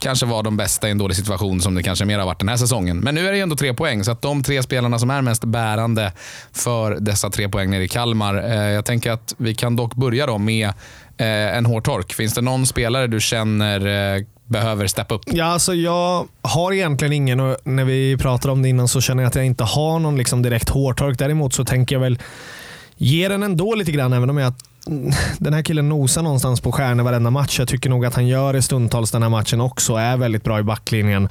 [0.00, 2.48] kanske var de bästa i en dålig situation som det kanske mer har varit den
[2.48, 2.98] här säsongen.
[2.98, 5.44] Men nu är det ändå tre poäng, så att de tre spelarna som är mest
[5.44, 6.12] bärande
[6.52, 8.34] för dessa tre poäng nere i Kalmar.
[8.34, 10.68] Eh, jag tänker att vi kan dock börja då med
[11.16, 12.12] eh, en hårtork.
[12.12, 15.22] Finns det någon spelare du känner eh, behöver steppa upp?
[15.26, 19.22] Ja, alltså jag har egentligen ingen och när vi pratade om det innan så känner
[19.22, 21.18] jag att jag inte har någon liksom direkt hårtork.
[21.18, 22.18] Däremot så tänker jag väl
[22.96, 24.52] ge den ändå lite grann, även om jag
[25.38, 27.58] den här killen nosar någonstans på stjärnor varenda match.
[27.58, 29.94] Jag tycker nog att han gör det stundtals den här matchen också.
[29.94, 31.28] Är väldigt bra i backlinjen.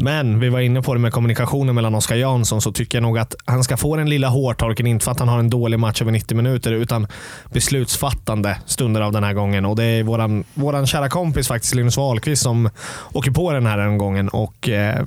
[0.00, 3.18] Men vi var inne på det med kommunikationen mellan Oskar Jansson, så tycker jag nog
[3.18, 4.86] att han ska få den lilla hårtorken.
[4.86, 7.06] Inte för att han har en dålig match över 90 minuter, utan
[7.52, 9.64] beslutsfattande stunder av den här gången.
[9.64, 12.70] Och Det är våran, våran kära kompis faktiskt, Linus Wahlqvist, som
[13.12, 14.28] åker på den här gången.
[14.28, 15.06] Och eh,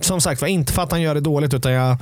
[0.00, 1.96] Som sagt var, inte för att han gör det dåligt, utan jag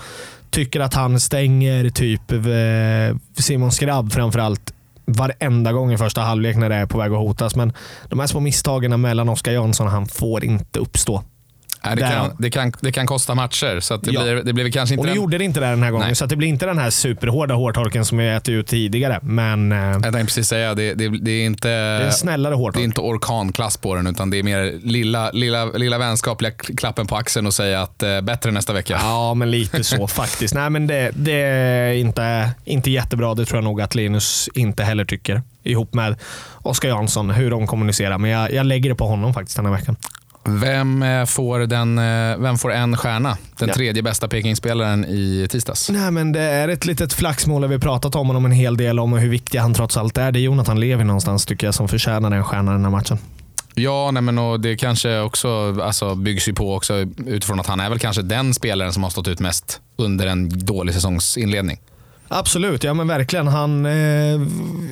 [0.50, 4.72] tycker att han stänger typ eh, Simon Skrabb framförallt
[5.06, 7.56] varenda gång i första halvlek när det är på väg att hotas.
[7.56, 7.72] Men
[8.08, 11.22] de här små misstagen mellan Oskar Jansson och han får inte uppstå.
[11.86, 14.22] Nej, det, kan, det, kan, det kan kosta matcher, så det, ja.
[14.22, 15.00] blir, det blir kanske inte...
[15.00, 15.16] Och nu den...
[15.16, 16.16] gjorde det inte det den här gången, Nej.
[16.16, 19.20] så det blir inte den här superhårda hårtorken som vi ätit ut tidigare.
[19.22, 21.68] Men, eh, jag tänkte precis säga, det, det, det är inte...
[21.68, 22.74] Det är en snällare hårtork.
[22.74, 27.06] Det är inte orkanklass på den, utan det är mer lilla, lilla, lilla vänskapliga klappen
[27.06, 28.98] på axeln och säga att eh, bättre nästa vecka.
[29.02, 30.54] Ja, men lite så faktiskt.
[30.54, 33.34] Nej, men det, det är inte, inte jättebra.
[33.34, 36.16] Det tror jag nog att Linus inte heller tycker ihop med
[36.62, 38.18] Oskar Jansson, hur de kommunicerar.
[38.18, 39.96] Men jag, jag lägger det på honom faktiskt den här veckan.
[40.48, 43.36] Vem eh, får, den, eh, vem får en stjärna?
[43.58, 43.74] Den ja.
[43.74, 45.90] tredje bästa Peking-spelaren i tisdags.
[45.90, 47.66] Nej, men det är ett litet flaxmål.
[47.66, 50.32] Vi har pratat om honom en hel del, om hur viktig han trots allt är.
[50.32, 53.18] Det är Jonathan Levi någonstans tycker jag som förtjänar den stjärnan den här matchen.
[53.74, 56.94] Ja, nej men och det kanske också alltså, byggs ju på också
[57.26, 60.48] utifrån att han är väl kanske den spelaren som har stått ut mest under en
[60.66, 61.78] dålig säsongsinledning.
[62.28, 63.46] Absolut, ja men verkligen.
[63.46, 64.40] Han eh,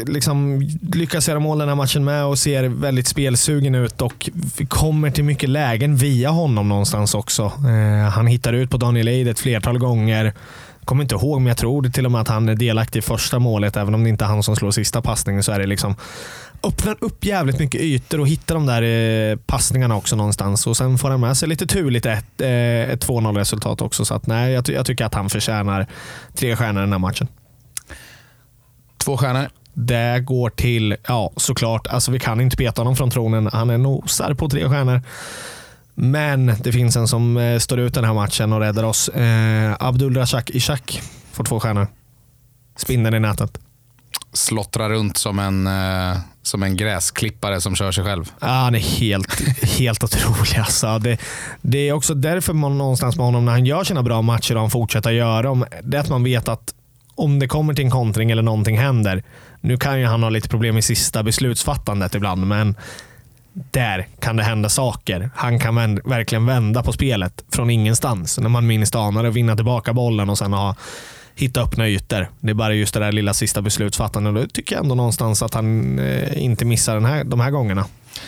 [0.06, 0.60] liksom
[0.92, 4.30] lyckas göra mål den här matchen med och ser väldigt spelsugen ut och
[4.68, 7.42] kommer till mycket lägen via honom någonstans också.
[7.44, 10.32] Eh, han hittar ut på Daniel Eid ett flertal gånger.
[10.84, 13.38] Kommer inte ihåg, men jag tror till och med att han är delaktig i första
[13.38, 13.76] målet.
[13.76, 15.94] Även om det inte är han som slår sista passningen så är det liksom
[16.66, 20.66] öppnar upp jävligt mycket ytor och hittar de där eh, passningarna också någonstans.
[20.66, 24.04] Och Sen får han med sig lite turligt ett, eh, ett 2-0 resultat också.
[24.04, 25.86] Så att, nej, jag, jag, tycker att han förtjänar
[26.34, 27.28] tre stjärnor den här matchen.
[28.98, 29.48] Två stjärnor.
[29.74, 33.50] Det går till, ja såklart, alltså vi kan inte peta honom från tronen.
[33.52, 35.02] Han är nosar på tre stjärnor.
[35.94, 39.08] Men det finns en som eh, står ut den här matchen och räddar oss.
[39.08, 41.86] Eh, Abdul Rashak Ishak får två stjärnor.
[42.76, 43.58] Spindeln i nätet.
[44.32, 48.32] Slottrar runt som en, eh, som en gräsklippare som kör sig själv.
[48.40, 49.40] Ja, han är helt,
[49.78, 50.56] helt otrolig.
[50.58, 50.98] Alltså.
[50.98, 51.18] Det,
[51.60, 54.60] det är också därför man någonstans med honom, när han gör sina bra matcher och
[54.60, 56.74] han fortsätter göra dem, det är att man vet att
[57.14, 59.22] om det kommer till en kontring eller någonting händer.
[59.60, 62.76] Nu kan ju han ha lite problem i sista beslutsfattandet ibland, men
[63.52, 65.30] där kan det hända saker.
[65.34, 68.38] Han kan vänd, verkligen vända på spelet från ingenstans.
[68.38, 70.76] När man minst anar det, vinna tillbaka bollen och sen ha
[71.34, 72.30] hitta öppna ytor.
[72.40, 74.34] Det är bara just det där lilla sista beslutsfattandet.
[74.34, 77.86] Då tycker jag ändå någonstans att han eh, inte missar den här, de här gångerna.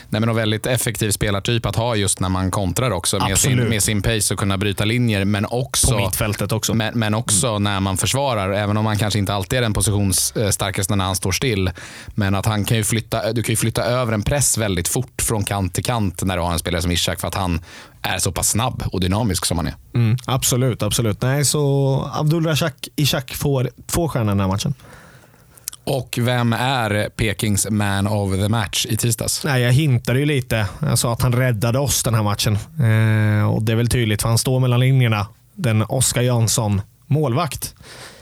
[0.09, 3.69] Nej, men en väldigt effektiv spelartyp att ha just när man kontrar också med sin,
[3.69, 5.25] med sin pace och kunna bryta linjer.
[5.25, 6.73] Men också, På mittfältet också.
[6.73, 7.63] Men, men också mm.
[7.63, 11.31] när man försvarar, även om man kanske inte alltid är den positionsstarkaste när han står
[11.31, 11.71] still.
[12.07, 15.21] Men att han kan ju flytta, du kan ju flytta över en press väldigt fort
[15.21, 17.61] från kant till kant när du har en spelare som Ishak för att han
[18.01, 19.75] är så pass snabb och dynamisk som han är.
[19.95, 21.21] Mm, absolut, absolut.
[21.21, 24.73] Nej, så Abdul Rashak Ishak får två stjärnor den här matchen.
[25.89, 29.43] Och vem är Pekings man of the match i tisdags?
[29.45, 30.67] Nej, jag hintade ju lite.
[30.81, 32.53] Jag sa att han räddade oss den här matchen.
[32.53, 35.27] Eh, och Det är väl tydligt, för han står mellan linjerna.
[35.53, 37.75] Den Oskar Jansson, målvakt,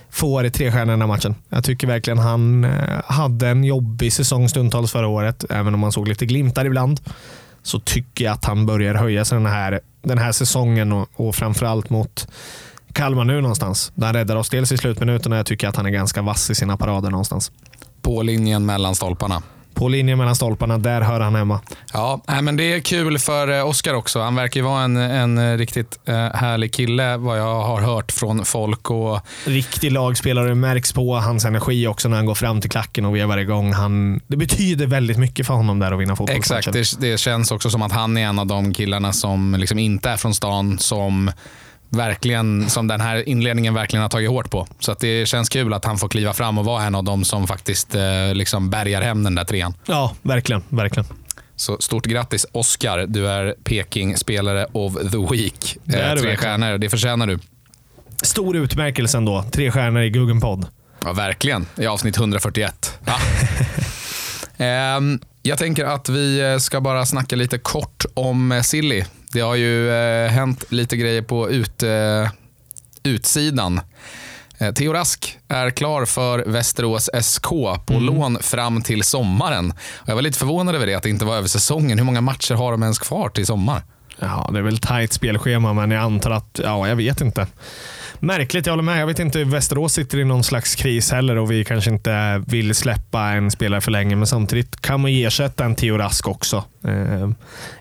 [0.10, 1.36] får tre stjärnor den här matchen.
[1.50, 5.92] Jag tycker verkligen han eh, hade en jobbig säsong stundtals förra året, även om man
[5.92, 7.02] såg lite glimtar ibland.
[7.64, 11.36] Så tycker jag att han börjar höja sig den här, den här säsongen och, och
[11.36, 12.28] framförallt mot
[12.96, 13.92] Kalmar nu någonstans.
[13.96, 16.56] Där räddar oss dels i slutminuten och jag tycker att han är ganska vass i
[16.56, 17.52] sina parader någonstans.
[18.02, 19.42] På linjen mellan stolparna.
[19.74, 21.60] På linjen mellan stolparna, där hör han hemma.
[21.94, 24.22] Ja, men det är kul för eh, Oskar också.
[24.22, 28.46] Han verkar ju vara en, en riktigt eh, härlig kille vad jag har hört från
[28.46, 28.90] folk.
[28.90, 29.20] Och...
[29.46, 33.38] Riktig lagspelare, märks på hans energi också när han går fram till klacken och vevar
[33.38, 33.74] igång.
[33.74, 36.58] Han, det betyder väldigt mycket för honom där att vinna fotbollsmatchen.
[36.76, 39.80] Exakt, det, det känns också som att han är en av de killarna som liksom
[39.80, 41.32] inte är från stan, som
[41.90, 44.68] verkligen, som den här inledningen verkligen har tagit hårt på.
[44.80, 47.26] Så att det känns kul att han får kliva fram och vara en av dem
[47.26, 49.74] som faktiskt eh, liksom bärgar hem den där trean.
[49.86, 50.64] Ja, verkligen.
[50.70, 51.06] verkligen.
[51.56, 53.06] Så stort grattis Oscar.
[53.08, 55.78] Du är Peking-spelare of the week.
[55.84, 57.40] Det är eh, tre stjärnor, det förtjänar du.
[58.22, 59.44] Stor utmärkelse ändå.
[59.52, 60.68] Tre stjärnor i Guggenpodd.
[61.06, 61.66] Ja, verkligen.
[61.78, 63.00] I avsnitt 141.
[63.06, 63.18] Ja.
[64.66, 69.04] Ehm, jag tänker att vi ska bara snacka lite kort om Silly.
[69.36, 72.30] Det har ju eh, hänt lite grejer på ut, eh,
[73.04, 73.82] utsidan.
[74.58, 77.48] Eh, Theo Rask är klar för Västerås SK
[77.86, 78.06] på mm.
[78.06, 79.72] lån fram till sommaren.
[79.72, 81.98] Och jag var lite förvånad över det, att det inte var över säsongen.
[81.98, 83.84] Hur många matcher har de ens kvar till sommar?
[84.20, 87.48] Ja, det är väl tajt spelschema, men jag antar att, ja, jag vet inte
[88.20, 89.02] märkligt, jag håller med.
[89.02, 92.76] Jag vet inte, Västerås sitter i någon slags kris heller och vi kanske inte vill
[92.76, 94.16] släppa en spelare för länge.
[94.16, 97.30] Men samtidigt kan man ju ersätta en Theo Rask också eh,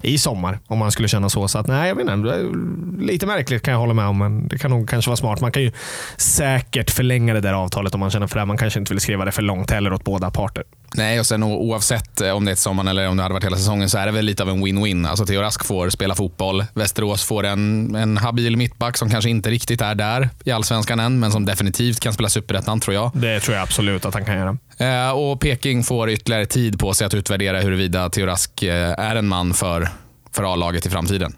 [0.03, 1.49] i sommar om man skulle känna så.
[1.49, 2.51] Så att, nej, jag vet inte,
[2.99, 5.41] lite märkligt kan jag hålla med om, men det kan nog kanske vara smart.
[5.41, 5.73] Man kan ju
[6.17, 8.45] säkert förlänga det där avtalet om man känner för det.
[8.45, 10.65] Man kanske inte vill skriva det för långt heller åt båda parter.
[10.97, 13.57] Nej, och sen oavsett eh, om det är sommaren eller om det hade varit hela
[13.57, 15.09] säsongen så är det väl lite av en win-win.
[15.09, 16.65] Alltså Theo Rask får spela fotboll.
[16.75, 21.21] Västerås får en, en habil mittback som kanske inte riktigt är där i allsvenskan än,
[21.21, 23.11] men som definitivt kan spela superettan tror jag.
[23.15, 24.59] Det tror jag absolut att han kan göra.
[24.79, 29.17] Eh, och Peking får ytterligare tid på sig att utvärdera huruvida Theo Rask eh, är
[29.17, 29.89] en man för,
[30.33, 31.35] för A-laget i framtiden.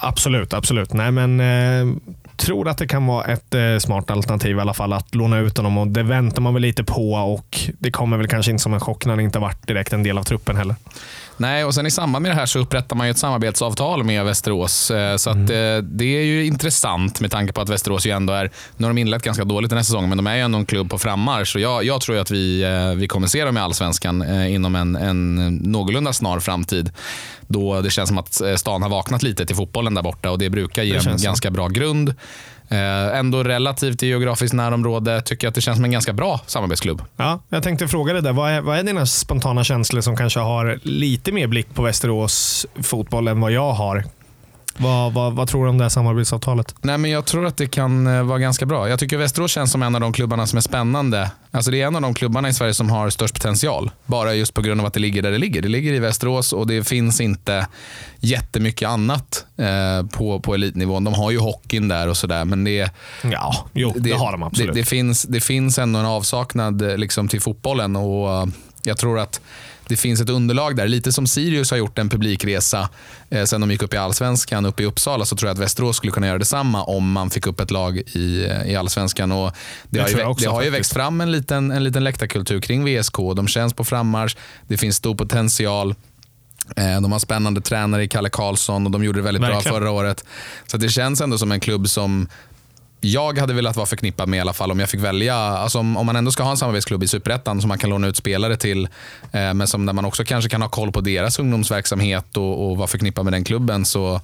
[0.00, 0.92] Absolut, absolut.
[0.92, 1.96] Nej, men eh,
[2.36, 5.56] tror att det kan vara ett eh, smart alternativ i alla fall att låna ut
[5.56, 8.74] honom och det väntar man väl lite på och det kommer väl kanske inte som
[8.74, 10.76] en chock när han inte varit direkt en del av truppen heller.
[11.40, 14.24] Nej, och sen i samband med det här så upprättar man ju ett samarbetsavtal med
[14.24, 14.90] Västerås.
[14.90, 15.76] Eh, så att, mm.
[15.76, 18.94] Eh, det är ju intressant med tanke på att Västerås ju ändå är, nu har
[18.94, 20.98] de inlett ganska dåligt den här säsongen, men de är ju ändå en klubb på
[20.98, 21.52] frammarsch.
[21.52, 24.96] Så jag, jag tror att vi, eh, vi kommer se dem i Allsvenskan inom en,
[24.96, 26.90] en någorlunda snar framtid.
[27.46, 30.50] Då det känns som att stan har vaknat lite till fotbollen där borta och det
[30.50, 32.14] brukar ge en ganska bra grund.
[32.70, 36.40] Eh, ändå relativt i geografiskt närområde tycker jag att det känns som en ganska bra
[36.46, 37.02] samarbetsklubb.
[37.16, 38.32] Ja, jag tänkte fråga dig där.
[38.32, 42.66] Vad är, vad är dina spontana känslor som kanske har lite mer blick på Västerås
[42.82, 44.04] fotboll än vad jag har?
[44.76, 46.74] Vad, vad, vad tror du om det här samarbetsavtalet?
[46.82, 48.88] Nej, men jag tror att det kan eh, vara ganska bra.
[48.88, 51.30] Jag tycker Västerås känns som en av de klubbarna som är spännande.
[51.50, 53.90] Alltså det är en av de klubbarna i Sverige som har störst potential.
[54.06, 55.62] Bara just på grund av att det ligger där det ligger.
[55.62, 57.66] Det ligger i Västerås och det finns inte
[58.20, 61.04] jättemycket annat eh, på, på elitnivån.
[61.04, 62.44] De har ju hockeyn där och sådär.
[62.44, 62.90] Men det,
[63.22, 64.74] Ja, jo, det, har de absolut.
[64.74, 67.96] det, det, finns, det finns ändå en avsaknad liksom, till fotbollen.
[67.96, 68.46] och eh,
[68.82, 69.40] Jag tror att
[69.90, 70.88] det finns ett underlag där.
[70.88, 72.88] Lite som Sirius har gjort en publikresa
[73.30, 75.96] eh, sen de gick upp i allsvenskan uppe i Uppsala så tror jag att Västerås
[75.96, 79.32] skulle kunna göra detsamma om man fick upp ett lag i, i allsvenskan.
[79.32, 81.32] Och det, Det har ju, tror jag vä- också det har ju växt fram en
[81.32, 83.16] liten, en liten läktarkultur kring VSK.
[83.36, 84.36] De känns på frammarsch.
[84.68, 85.94] Det finns stor potential.
[86.76, 89.62] Eh, De har spännande tränare i Kalle Karlsson och de gjorde det väldigt Verkligen.
[89.62, 90.24] bra förra året.
[90.66, 92.28] Så det känns ändå som en klubb som
[93.00, 95.34] jag hade velat vara förknippad med i alla fall om jag fick välja.
[95.34, 98.06] Alltså om, om man ändå ska ha en samarbetsklubb i Superettan som man kan låna
[98.06, 98.84] ut spelare till,
[99.32, 102.76] eh, men som där man också kanske kan ha koll på deras ungdomsverksamhet och, och
[102.76, 104.20] vara förknippad med den klubben så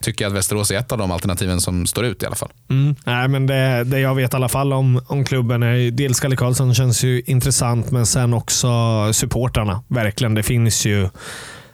[0.00, 2.50] tycker jag att Västerås är ett av de alternativen som står ut i alla fall.
[2.70, 2.96] Mm.
[3.04, 6.36] Nej, men det, det jag vet i alla fall om, om klubben är dels Kalle
[6.36, 8.68] Karlsson känns ju intressant, men sen också
[9.12, 9.82] supportrarna.
[9.88, 10.34] Verkligen.
[10.34, 11.08] Det finns ju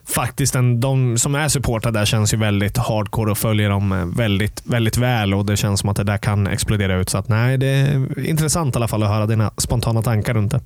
[0.08, 4.04] faktiskt en, de som är supportrar där känns ju väldigt hardcore och följer dem eh,
[4.04, 7.08] väldigt, väldigt väl och det känns som att det där kan explodera ut.
[7.08, 10.52] Så att, nej, det är intressant i alla fall att höra dina spontana tankar runt
[10.52, 10.60] det.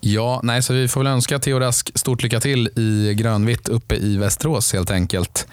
[0.00, 3.96] Ja, nej, så vi får väl önska Theo Rask stort lycka till i grönvitt uppe
[3.96, 5.46] i Västerås helt enkelt.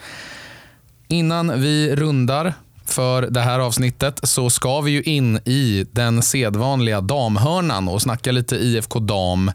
[1.08, 7.00] Innan vi rundar för det här avsnittet så ska vi ju in i den sedvanliga
[7.00, 9.48] damhörnan och snacka lite IFK Dam.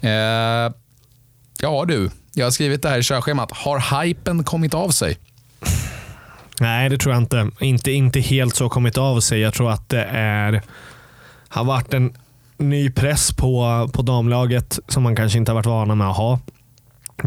[0.00, 0.72] Eh,
[1.64, 3.52] ja du, jag har skrivit det här i körschemat.
[3.52, 5.18] Har hypen kommit av sig?
[6.60, 7.50] Nej, det tror jag inte.
[7.60, 9.40] Inte, inte helt så kommit av sig.
[9.40, 10.62] Jag tror att det är,
[11.48, 12.12] har varit en
[12.56, 16.40] ny press på, på damlaget som man kanske inte har varit vana med att ha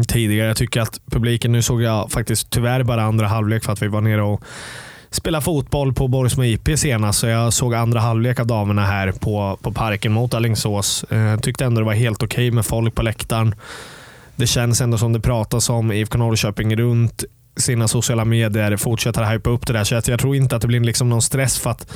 [0.08, 0.48] tidigare.
[0.48, 3.88] Jag tycker att publiken, nu såg jag faktiskt tyvärr bara andra halvlek för att vi
[3.88, 4.44] var nere och
[5.10, 9.58] spelade fotboll på Borgsmo IP senast, så jag såg andra halvlek av damerna här på,
[9.62, 11.04] på parken mot Alingsås.
[11.04, 13.54] Eh, tyckte ändå det var helt okej med folk på läktaren.
[14.38, 17.24] Det känns ändå som det pratas om IFK Norrköping runt
[17.56, 19.84] sina sociala medier, fortsätter hypa upp det där.
[19.84, 21.92] Så jag, jag tror inte att det blir liksom någon stress för att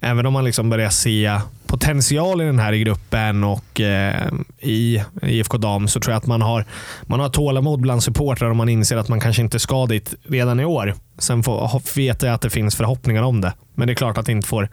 [0.00, 4.28] även om man liksom börjar se potential i den här gruppen och eh,
[4.60, 6.64] i IFK Dam så tror jag att man har,
[7.02, 10.60] man har tålamod bland supportrar och man inser att man kanske inte ska dit redan
[10.60, 10.94] i år.
[11.18, 13.52] Sen får, vet jag att det finns förhoppningar om det.
[13.74, 14.68] Men det är klart att det inte får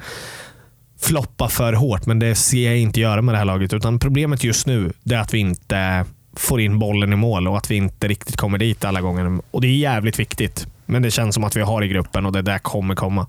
[1.02, 3.74] floppa för hårt, men det ser jag inte göra med det här laget.
[3.74, 7.72] Utan problemet just nu är att vi inte får in bollen i mål och att
[7.72, 9.40] vi inte riktigt kommer dit alla gånger.
[9.52, 12.32] Och Det är jävligt viktigt, men det känns som att vi har i gruppen och
[12.32, 13.28] det där kommer komma.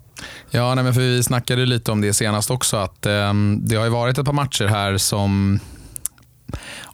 [0.51, 2.77] Ja, nej, men för vi snackade lite om det senast också.
[2.77, 5.59] att eh, Det har ju varit ett par matcher här som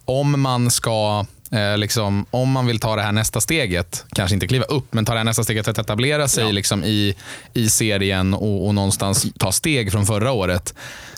[0.05, 4.47] om man ska eh, liksom, om man vill ta det här nästa steget, kanske inte
[4.47, 6.51] kliva upp, men ta det här nästa steget att etablera sig Ja.
[6.51, 7.15] liksom, i,
[7.53, 10.73] i serien och, och någonstans ta steg från förra året,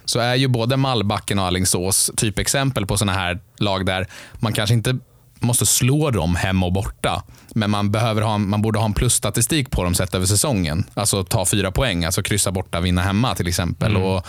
[0.06, 4.74] så är ju både Mallbacken och Alingsås typexempel på sådana här lag där man kanske
[4.74, 4.98] inte
[5.40, 7.24] måste slå dem hemma och borta.
[7.56, 10.84] Men man, behöver ha, man borde ha en plusstatistik på dem sett över säsongen.
[10.94, 13.98] Alltså ta fyra poäng, alltså kryssa borta, vinna hemma till exempel.
[13.98, 14.26] Och,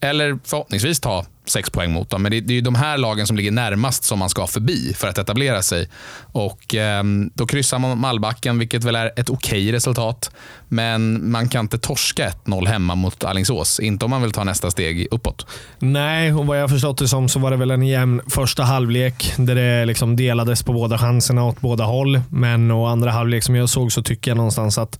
[0.00, 2.22] eller förhoppningsvis ta sex poäng mot dem.
[2.22, 4.94] Men det, det är ju de här lagen som ligger närmast som man ska förbi
[4.94, 5.88] för att etablera sig.
[6.32, 7.02] Och eh,
[7.34, 10.30] Då kryssar man Malbacken, Mallbacken, vilket väl är ett okej resultat.
[10.68, 13.80] Men man kan inte torska 1-0 hemma mot Alingsås.
[13.80, 15.46] Inte om man vill ta nästa steg uppåt.
[15.78, 19.34] Nej, och vad jag förstått det som så var det väl en jämn första halvlek
[19.36, 22.20] där det liksom delades på båda chanserna åt båda håll.
[22.28, 24.98] Men och andra halvlek som jag såg så tycker jag någonstans att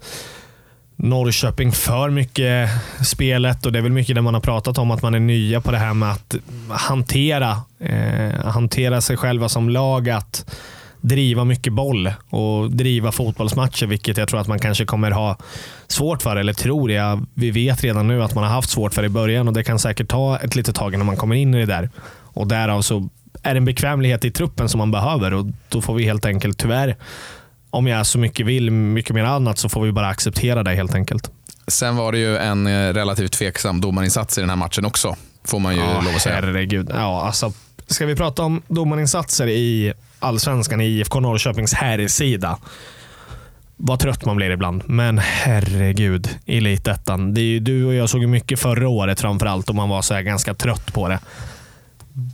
[1.03, 2.71] Norrköping för mycket
[3.05, 5.61] spelet och det är väl mycket det man har pratat om att man är nya
[5.61, 6.35] på det här med att
[6.69, 10.11] hantera, eh, hantera sig själva som lag.
[10.11, 10.55] Att
[11.01, 15.37] driva mycket boll och driva fotbollsmatcher, vilket jag tror att man kanske kommer ha
[15.89, 17.27] svårt för, eller tror jag.
[17.35, 19.79] Vi vet redan nu att man har haft svårt för i början och det kan
[19.79, 21.91] säkert ta ett litet tag innan man kommer in i det där.
[22.33, 23.09] Och därav så
[23.43, 26.59] är det en bekvämlighet i truppen som man behöver och då får vi helt enkelt
[26.59, 26.97] tyvärr,
[27.71, 30.95] om jag så mycket vill, mycket mer annat, så får vi bara acceptera det helt
[30.95, 31.31] enkelt.
[31.67, 35.17] Sen var det ju en eh, relativt tveksam domarinsats i den här matchen också.
[35.45, 36.35] Får man ju lov att säga.
[36.35, 36.91] herregud.
[36.95, 37.53] Ja, alltså,
[37.87, 42.59] ska vi prata om domarinsatser i allsvenskan i IFK Norrköpings herrsida?
[43.77, 44.83] Vad trött man blir ibland.
[44.87, 47.35] Men herregud, elitettan.
[47.35, 50.93] Du och jag såg mycket förra året framförallt och man var så här ganska trött
[50.93, 51.19] på det.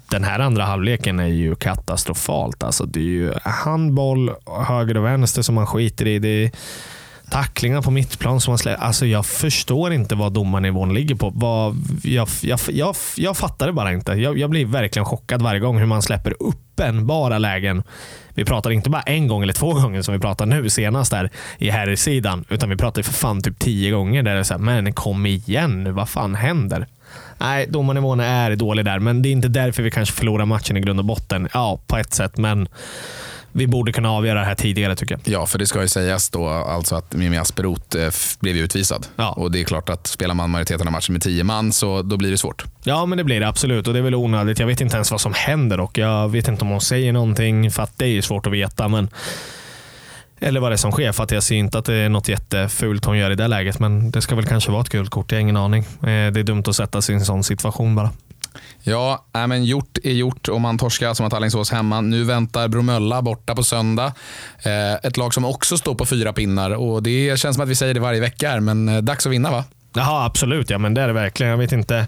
[0.09, 2.63] Den här andra halvleken är ju katastrofalt.
[2.63, 4.31] Alltså, det är ju handboll
[4.67, 6.19] höger och vänster som man skiter i.
[6.19, 6.51] Det är,
[7.31, 8.85] tacklingar på mittplan som man släpper.
[8.85, 11.33] Alltså jag förstår inte vad domarnivån ligger på.
[11.35, 14.13] Vad, jag, jag, jag, jag fattar det bara inte.
[14.13, 17.83] Jag, jag blir verkligen chockad varje gång hur man släpper uppenbara lägen.
[18.35, 21.31] Vi pratar inte bara en gång eller två gånger som vi pratar nu senast där
[21.59, 24.59] i herrsidan, utan vi pratar för fan typ tio gånger där det är så här,
[24.59, 26.87] men kom igen nu, vad fan händer?
[27.39, 30.81] Nej, domarnivån är dålig där, men det är inte därför vi kanske förlorar matchen i
[30.81, 31.49] grund och botten.
[31.53, 32.69] Ja, på ett sätt, men
[33.57, 35.41] vi borde kunna avgöra det här tidigare tycker jag.
[35.41, 38.11] Ja, för det ska ju sägas då alltså att Mimi Asperoth eh,
[38.41, 39.07] blev utvisad.
[39.17, 39.33] Ja.
[39.33, 42.17] Och det är klart att spelar man majoriteten av matchen med tio man så då
[42.17, 42.65] blir det svårt.
[42.83, 44.59] Ja, men det blir det absolut och det är väl onödigt.
[44.59, 47.71] Jag vet inte ens vad som händer och jag vet inte om hon säger någonting
[47.71, 48.89] för att det är svårt att veta.
[48.89, 49.09] Men
[50.41, 52.29] eller vad det är som sker, för att jag ser inte att det är något
[52.29, 53.79] jättefult hon gör i det läget.
[53.79, 55.83] Men det ska väl kanske vara ett gult kort, jag har ingen aning.
[55.83, 58.11] Eh, Det är dumt att sätta sig i en sån situation bara.
[58.83, 62.01] Ja, nej, men gjort är gjort och man torskar som att Alingsås hemma.
[62.01, 64.13] Nu väntar Bromölla borta på söndag.
[64.63, 67.75] Eh, ett lag som också står på fyra pinnar och det känns som att vi
[67.75, 69.65] säger det varje vecka här, men eh, dags att vinna va?
[69.95, 70.71] Jaha, absolut.
[70.71, 71.51] Ja, men det är det verkligen.
[71.51, 72.07] Jag vet inte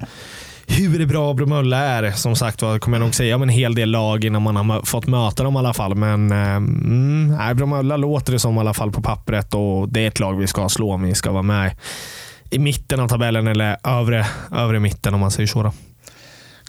[0.68, 2.10] hur bra Bromölla är.
[2.12, 4.82] Som sagt var kommer jag nog säga om en hel del lag innan man har
[4.82, 5.94] fått möta dem i alla fall.
[5.94, 10.00] Men eh, mm, nej, Bromölla låter det som i alla fall på pappret och det
[10.00, 11.76] är ett lag vi ska slå om vi ska vara med
[12.50, 15.62] i mitten av tabellen eller övre, övre mitten om man säger så.
[15.62, 15.72] Då.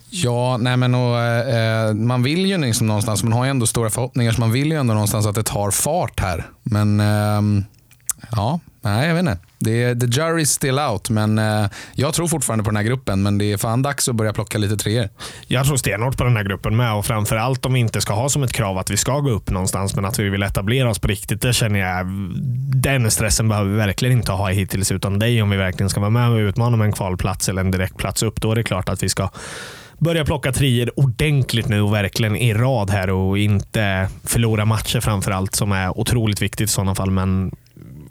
[0.09, 3.67] Ja, nej men och, eh, eh man vill ju liksom någonstans, man har ju ändå
[3.67, 6.45] stora förhoppningar så man vill ju ändå någonstans att det tar fart här.
[6.63, 7.63] Men eh,
[8.31, 9.37] ja, nej jag vet inte.
[9.59, 13.23] Det är, the jury's still out, men eh, jag tror fortfarande på den här gruppen.
[13.23, 15.09] Men det är fan dags att börja plocka lite treor.
[15.47, 18.29] Jag tror stenhårt på den här gruppen med och framförallt om vi inte ska ha
[18.29, 20.99] som ett krav att vi ska gå upp någonstans men att vi vill etablera oss
[20.99, 21.41] på riktigt.
[21.41, 22.07] Det känner jag,
[22.81, 26.09] den stressen behöver vi verkligen inte ha hittills utan dig om vi verkligen ska vara
[26.09, 28.41] med och utmana med en kvalplats eller en direktplats upp.
[28.41, 29.29] Då är det klart att vi ska
[29.99, 35.55] börja plocka trier ordentligt nu och verkligen i rad här och inte förlora matcher framförallt
[35.55, 37.11] som är otroligt viktigt i sådana fall.
[37.11, 37.51] Men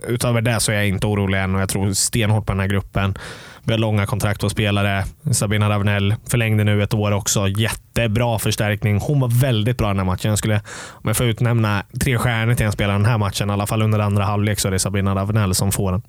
[0.07, 2.66] utöver det så är jag inte orolig än och jag tror stenhårt på den här
[2.66, 3.18] gruppen.
[3.62, 5.05] Vi har långa kontrakt på spelare.
[5.32, 7.49] Sabina Ravnell förlängde nu ett år också.
[7.49, 9.01] Jättebra förstärkning.
[9.01, 10.28] Hon var väldigt bra den här matchen.
[10.28, 10.57] Jag skulle,
[10.88, 13.82] om jag får utnämna tre stjärnor till en spelare den här matchen, i alla fall
[13.82, 16.03] under andra halvlek, så är det Sabina Ravnell som får den.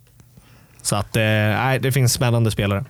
[0.81, 2.85] Så att, eh, det finns spännande spelare.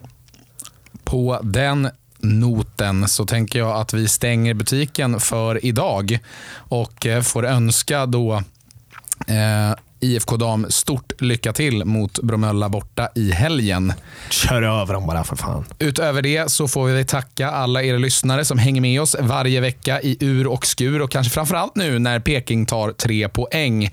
[1.04, 1.90] På den
[2.22, 6.20] noten så tänker jag att vi stänger butiken för idag
[6.56, 8.34] och eh, får önska då
[9.28, 13.94] eh, IFK Dam stort lycka till mot Bromölla borta i helgen.
[14.30, 15.66] Kör över dem bara för fan.
[15.80, 20.02] Utöver det så får vi tacka alla er lyssnare som hänger med oss varje vecka
[20.02, 23.92] i ur och skur och kanske framförallt nu när Peking tar tre poäng.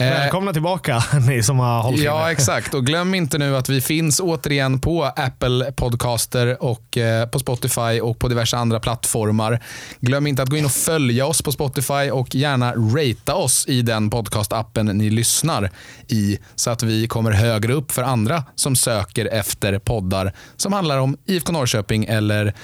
[0.00, 2.32] Eh, Välkomna tillbaka ni som har hållit Ja, inne.
[2.32, 2.74] exakt.
[2.74, 8.00] Och glöm inte nu att vi finns återigen på Apple Podcaster och eh, på Spotify
[8.02, 9.62] och på diverse andra plattformar.
[10.00, 13.82] Glöm inte att gå in och följa oss på Spotify och gärna ratea oss i
[13.82, 15.70] den podcastappen ni lyssnar
[16.08, 20.98] i så att vi kommer högre upp för andra som söker efter poddar som handlar
[20.98, 22.54] om IFK Norrköping eller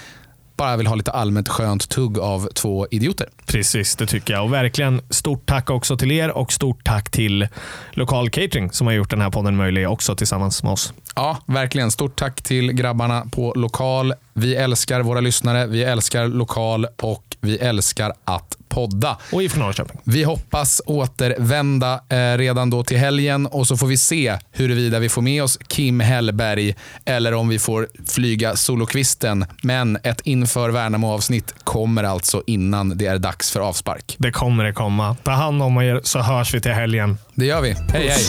[0.57, 3.28] bara vill ha lite allmänt skönt tugg av två idioter.
[3.47, 4.45] Precis, det tycker jag.
[4.45, 7.49] Och verkligen stort tack också till er och stort tack till
[7.93, 10.93] Lokal Catering som har gjort den här podden möjlig också tillsammans med oss.
[11.17, 11.91] Ja, verkligen.
[11.91, 14.15] Stort tack till grabbarna på Lokal.
[14.33, 19.19] Vi älskar våra lyssnare, vi älskar Lokal och vi älskar att podda.
[19.33, 20.01] Och IFK Norrköping.
[20.05, 25.09] Vi hoppas återvända eh, redan då till helgen och så får vi se huruvida vi
[25.09, 26.75] får med oss Kim Hellberg
[27.05, 29.47] eller om vi får flyga solokvisten.
[29.63, 34.16] Men ett inför Värnamo-avsnitt kommer alltså innan det är dags för avspark.
[34.18, 35.16] Det kommer det komma.
[35.22, 37.18] Ta hand om er så hörs vi till helgen.
[37.35, 37.72] Det gör vi.
[37.93, 38.24] Hej hej!